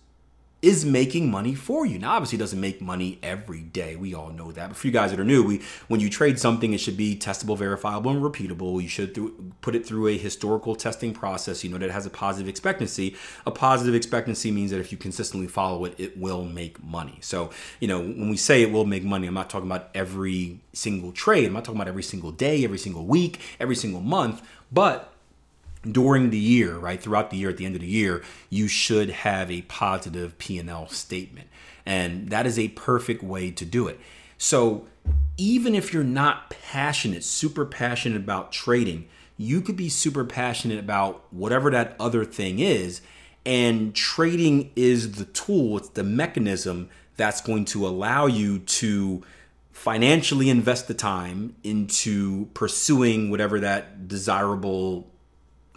is 0.62 0.84
making 0.84 1.32
money 1.32 1.56
for 1.56 1.86
you. 1.86 1.98
Now, 1.98 2.12
obviously, 2.12 2.38
doesn't 2.38 2.60
make 2.60 2.82
money 2.82 3.18
every 3.24 3.62
day. 3.62 3.96
We 3.96 4.14
all 4.14 4.30
know 4.30 4.52
that. 4.52 4.70
But 4.70 4.78
for 4.78 4.88
you 4.88 4.94
guys 4.94 5.12
that 5.12 5.20
are 5.20 5.26
new, 5.26 5.44
we 5.44 5.62
when 5.88 6.00
you 6.00 6.10
trade 6.10 6.40
something, 6.40 6.74
it 6.74 6.80
should 6.80 6.98
be 6.98 7.16
testable, 7.16 7.58
verifiable, 7.58 8.12
and 8.12 8.22
repeatable. 8.22 8.82
You 8.82 8.90
should 8.90 9.18
put 9.62 9.76
it 9.76 9.86
through 9.86 10.08
a 10.08 10.18
historical 10.18 10.76
testing 10.76 11.14
process. 11.14 11.64
You 11.64 11.70
know 11.70 11.78
that 11.78 11.86
it 11.86 11.92
has 11.92 12.06
a 12.06 12.10
positive 12.10 12.50
expectancy. 12.50 13.16
A 13.46 13.52
positive 13.52 13.96
expectancy 13.96 14.52
means 14.52 14.72
that 14.72 14.80
if 14.80 14.92
you 14.92 14.98
consistently 14.98 15.48
follow 15.48 15.86
it, 15.86 15.96
it 15.98 16.18
will 16.18 16.44
make 16.44 16.84
money. 16.84 17.20
So, 17.22 17.52
you 17.80 17.88
know, 17.88 18.00
when 18.00 18.30
we 18.30 18.38
say 18.38 18.62
it 18.62 18.72
will 18.72 18.86
make 18.86 19.04
money, 19.04 19.28
I'm 19.28 19.34
not 19.34 19.50
talking 19.50 19.68
about 19.68 19.90
every 19.94 20.60
single 20.74 21.12
trade. 21.12 21.46
I'm 21.46 21.54
not 21.54 21.64
talking 21.64 21.80
about 21.80 21.88
every 21.88 22.04
single 22.04 22.32
day, 22.32 22.64
every 22.64 22.78
single 22.78 23.06
week, 23.06 23.40
every 23.60 23.76
single 23.76 24.02
month, 24.02 24.42
but 24.72 25.14
during 25.84 26.30
the 26.30 26.38
year, 26.38 26.78
right, 26.78 27.02
throughout 27.02 27.30
the 27.30 27.38
year, 27.38 27.50
at 27.50 27.58
the 27.58 27.66
end 27.66 27.76
of 27.76 27.82
the 27.82 27.88
year, 27.88 28.24
you 28.50 28.68
should 28.68 29.10
have 29.10 29.50
a 29.50 29.62
positive 29.64 30.38
P&L 30.38 30.88
statement. 30.90 31.48
And 31.86 32.30
that 32.30 32.46
is 32.46 32.60
a 32.60 32.70
perfect 32.70 33.24
way 33.24 33.52
to 33.52 33.66
do 33.66 33.88
it. 33.88 34.00
So 34.38 34.88
even 35.38 35.76
if 35.76 35.94
you're 35.94 36.04
not 36.04 36.50
passionate, 36.50 37.24
super 37.24 37.66
passionate 37.66 38.18
about 38.18 38.52
trading, 38.52 39.08
you 39.38 39.62
could 39.62 39.78
be 39.78 39.90
super 39.90 40.26
passionate 40.26 40.80
about 40.80 41.26
whatever 41.32 41.72
that 41.72 41.96
other 42.00 42.26
thing 42.26 42.60
is. 42.60 43.02
And 43.46 43.96
trading 43.96 44.72
is 44.76 45.14
the 45.14 45.26
tool, 45.26 45.78
it's 45.78 45.90
the 45.90 46.04
mechanism 46.04 46.90
that's 47.16 47.42
going 47.42 47.66
to 47.66 47.88
allow 47.88 48.26
you 48.26 48.60
to 48.60 49.24
financially 49.72 50.50
invest 50.50 50.90
the 50.90 50.94
time 50.94 51.56
into 51.64 52.48
pursuing 52.54 53.30
whatever 53.30 53.62
that 53.62 54.10
desirable 54.10 55.10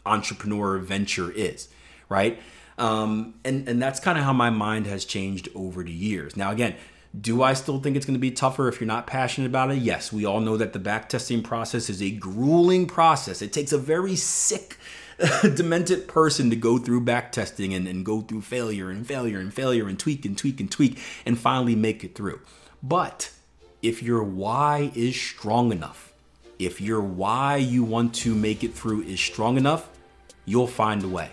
entrepreneur 0.04 0.78
venture 0.78 1.30
is, 1.30 1.68
right? 2.08 2.40
Um, 2.78 3.34
and 3.44 3.68
and 3.68 3.80
that's 3.80 4.00
kind 4.00 4.18
of 4.18 4.24
how 4.24 4.32
my 4.32 4.50
mind 4.50 4.86
has 4.86 5.04
changed 5.04 5.48
over 5.54 5.82
the 5.82 5.92
years. 5.92 6.36
Now, 6.36 6.50
again, 6.50 6.74
do 7.18 7.42
I 7.42 7.52
still 7.52 7.78
think 7.78 7.96
it's 7.96 8.06
going 8.06 8.14
to 8.14 8.20
be 8.20 8.30
tougher 8.30 8.68
if 8.68 8.80
you're 8.80 8.88
not 8.88 9.06
passionate 9.06 9.46
about 9.46 9.70
it? 9.70 9.78
Yes, 9.78 10.12
we 10.12 10.24
all 10.24 10.40
know 10.40 10.56
that 10.56 10.72
the 10.72 10.78
backtesting 10.78 11.44
process 11.44 11.90
is 11.90 12.02
a 12.02 12.10
grueling 12.10 12.86
process. 12.86 13.42
It 13.42 13.52
takes 13.52 13.72
a 13.72 13.78
very 13.78 14.16
sick, 14.16 14.78
demented 15.42 16.08
person 16.08 16.48
to 16.48 16.56
go 16.56 16.78
through 16.78 17.04
backtesting 17.04 17.76
and, 17.76 17.86
and 17.86 18.04
go 18.04 18.22
through 18.22 18.40
failure 18.42 18.88
and 18.88 19.06
failure 19.06 19.38
and 19.38 19.52
failure 19.52 19.88
and 19.88 19.98
tweak 19.98 20.24
and 20.24 20.38
tweak 20.38 20.58
and 20.58 20.70
tweak 20.70 20.98
and 21.26 21.38
finally 21.38 21.76
make 21.76 22.02
it 22.02 22.14
through. 22.14 22.40
But 22.82 23.30
if 23.82 24.02
your 24.02 24.22
why 24.22 24.90
is 24.94 25.14
strong 25.14 25.70
enough, 25.70 26.11
if 26.66 26.80
your 26.80 27.00
why 27.00 27.56
you 27.56 27.84
want 27.84 28.14
to 28.16 28.34
make 28.34 28.62
it 28.64 28.74
through 28.74 29.02
is 29.02 29.20
strong 29.20 29.56
enough, 29.56 29.88
you'll 30.44 30.66
find 30.66 31.02
a 31.02 31.08
way. 31.08 31.30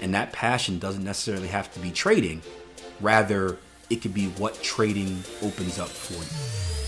And 0.00 0.14
that 0.14 0.32
passion 0.32 0.78
doesn't 0.78 1.04
necessarily 1.04 1.48
have 1.48 1.72
to 1.74 1.80
be 1.80 1.90
trading, 1.90 2.42
rather, 3.00 3.58
it 3.88 4.02
could 4.02 4.14
be 4.14 4.26
what 4.28 4.62
trading 4.62 5.22
opens 5.42 5.78
up 5.78 5.88
for 5.88 6.14
you. 6.14 6.85